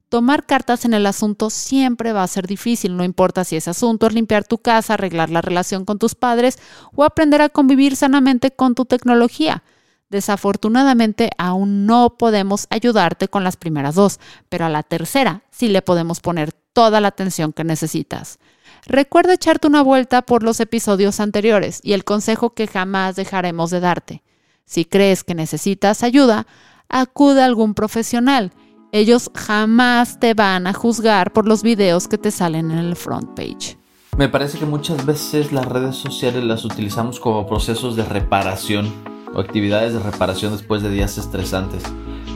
Tomar 0.10 0.46
cartas 0.46 0.86
en 0.86 0.94
el 0.94 1.06
asunto 1.06 1.50
siempre 1.50 2.14
va 2.14 2.22
a 2.22 2.28
ser 2.28 2.46
difícil, 2.46 2.98
no 2.98 3.04
importa 3.04 3.44
si 3.44 3.56
ese 3.56 3.70
asunto 3.72 4.06
es 4.06 4.14
limpiar 4.14 4.44
tu 4.44 4.60
casa, 4.60 4.94
arreglar 4.94 5.30
la 5.30 5.42
relación 5.42 5.86
con 5.86 5.98
tus 6.00 6.16
padres 6.16 6.60
o 6.94 7.04
aprender 7.04 7.42
a 7.42 7.50
convivir 7.50 7.96
sanamente 7.96 8.52
con 8.52 8.76
tu 8.76 8.86
tecnología. 8.86 9.64
Desafortunadamente 10.10 11.32
aún 11.40 11.88
no 11.88 12.18
podemos 12.18 12.68
ayudarte 12.70 13.28
con 13.28 13.44
las 13.44 13.58
primeras 13.58 13.96
dos, 13.96 14.20
pero 14.50 14.66
a 14.66 14.70
la 14.70 14.84
tercera 14.84 15.44
sí 15.50 15.70
le 15.70 15.82
podemos 15.82 16.20
poner 16.20 16.54
toda 16.74 17.00
la 17.00 17.10
atención 17.10 17.54
que 17.54 17.64
necesitas. 17.64 18.40
Recuerda 18.86 19.34
echarte 19.34 19.68
una 19.68 19.82
vuelta 19.82 20.24
por 20.24 20.44
los 20.44 20.60
episodios 20.60 21.20
anteriores 21.20 21.80
y 21.84 21.94
el 21.94 22.04
consejo 22.04 22.54
que 22.54 22.68
jamás 22.68 23.16
dejaremos 23.16 23.70
de 23.70 23.80
darte. 23.80 24.24
Si 24.66 24.86
crees 24.86 25.24
que 25.24 25.36
necesitas 25.36 26.04
ayuda, 26.04 26.48
acude 26.90 27.42
a 27.42 27.46
algún 27.46 27.74
profesional 27.74 28.52
ellos 28.94 29.32
jamás 29.34 30.20
te 30.20 30.36
van 30.36 30.68
a 30.68 30.74
juzgar 30.74 31.34
por 31.34 31.48
los 31.48 31.64
videos 31.64 32.08
que 32.08 32.20
te 32.20 32.30
salen 32.30 32.70
en 32.70 32.78
el 32.78 32.96
front 32.96 33.32
page. 33.36 33.76
Me 34.16 34.30
parece 34.30 34.60
que 34.60 34.68
muchas 34.68 35.04
veces 35.04 35.52
las 35.52 35.66
redes 35.66 35.96
sociales 35.96 36.44
las 36.44 36.64
utilizamos 36.64 37.20
como 37.20 37.48
procesos 37.48 37.96
de 37.96 38.06
reparación 38.06 38.94
o 39.34 39.40
actividades 39.40 39.94
de 39.94 40.00
reparación 40.00 40.52
después 40.52 40.84
de 40.84 40.92
días 40.92 41.18
estresantes. 41.18 41.82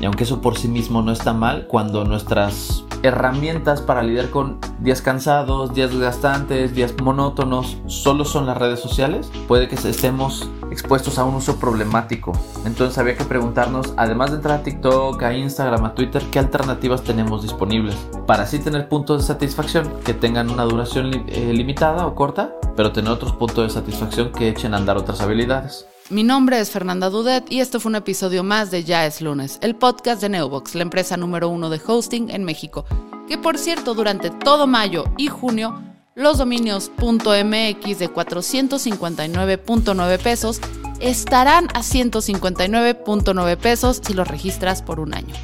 Y 0.02 0.06
aunque 0.06 0.24
eso 0.24 0.42
por 0.42 0.58
sí 0.58 0.68
mismo 0.68 1.02
no 1.02 1.12
está 1.12 1.34
mal, 1.34 1.68
cuando 1.68 2.06
nuestras 2.06 2.84
herramientas 3.04 3.82
para 3.82 4.04
lidiar 4.04 4.30
con 4.30 4.60
días 4.80 5.02
cansados, 5.02 5.74
días 5.74 5.92
desgastantes, 5.92 6.74
días 6.74 6.94
monótonos, 7.02 7.78
solo 7.88 8.26
son 8.26 8.46
las 8.46 8.58
redes 8.58 8.80
sociales, 8.80 9.32
puede 9.48 9.68
que 9.68 9.76
estemos 9.76 10.50
expuestos 10.72 11.18
a 11.18 11.24
un 11.24 11.36
uso 11.36 11.60
problemático. 11.60 12.34
Entonces 12.66 12.98
había 12.98 13.16
que 13.16 13.24
preguntarnos, 13.24 13.94
además 13.98 14.32
de 14.32 14.38
entrar 14.38 14.60
a 14.60 14.64
TikTok, 14.64 15.22
a 15.24 15.34
Instagram, 15.34 15.86
a 15.86 15.96
Twitter, 15.96 16.24
qué 16.32 16.40
alternativas 16.40 17.04
tenemos 17.04 17.42
disponibles 17.42 17.96
para 18.26 18.44
así 18.44 18.60
tener 18.60 18.90
puntos 18.90 19.22
de 19.22 19.28
satisfacción 19.28 19.90
que 20.04 20.14
tengan 20.14 20.50
una 20.50 20.64
duración 20.64 21.12
eh, 21.28 21.54
limitada 21.54 22.06
o 22.06 22.16
corta, 22.16 22.54
pero 22.76 22.92
tener 22.92 23.12
otros 23.12 23.34
puntos 23.34 23.68
de 23.68 23.70
satisfacción 23.70 24.32
que 24.32 24.50
echen 24.50 24.74
a 24.74 24.78
andar 24.78 24.98
otras 24.98 25.22
habilidades. 25.22 25.88
Mi 26.10 26.24
nombre 26.24 26.58
es 26.58 26.72
Fernanda 26.72 27.10
Dudet 27.10 27.52
y 27.52 27.60
este 27.60 27.82
fue 27.82 27.90
un 27.90 27.98
episodio 27.98 28.42
más 28.42 28.72
de 28.72 28.86
Ya 28.86 29.06
es 29.06 29.20
lunes, 29.20 29.60
el 29.62 29.76
podcast 29.76 30.22
de 30.22 30.30
Neobox, 30.30 30.74
la 30.76 30.84
empresa 30.84 31.18
número 31.18 31.50
uno 31.50 31.70
de 31.70 31.82
hosting 31.86 32.30
en 32.30 32.46
México, 32.46 32.86
que 33.28 33.38
por 33.38 33.58
cierto 33.58 33.94
durante 33.94 34.30
todo 34.30 34.68
mayo 34.68 35.04
y 35.18 35.28
junio 35.28 35.84
los 36.16 36.38
dominios 36.38 36.92
.mx 36.98 38.00
de 38.00 38.10
459.9 38.10 40.20
pesos 40.20 40.62
estarán 41.02 41.68
a 41.74 41.82
159.9 41.82 43.58
pesos 43.58 44.00
si 44.02 44.14
los 44.14 44.30
registras 44.30 44.82
por 44.82 45.02
un 45.02 45.14
año. 45.14 45.36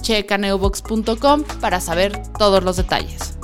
Checa 0.00 0.38
neobox.com 0.38 1.44
para 1.60 1.82
saber 1.82 2.22
todos 2.38 2.64
los 2.64 2.78
detalles. 2.78 3.37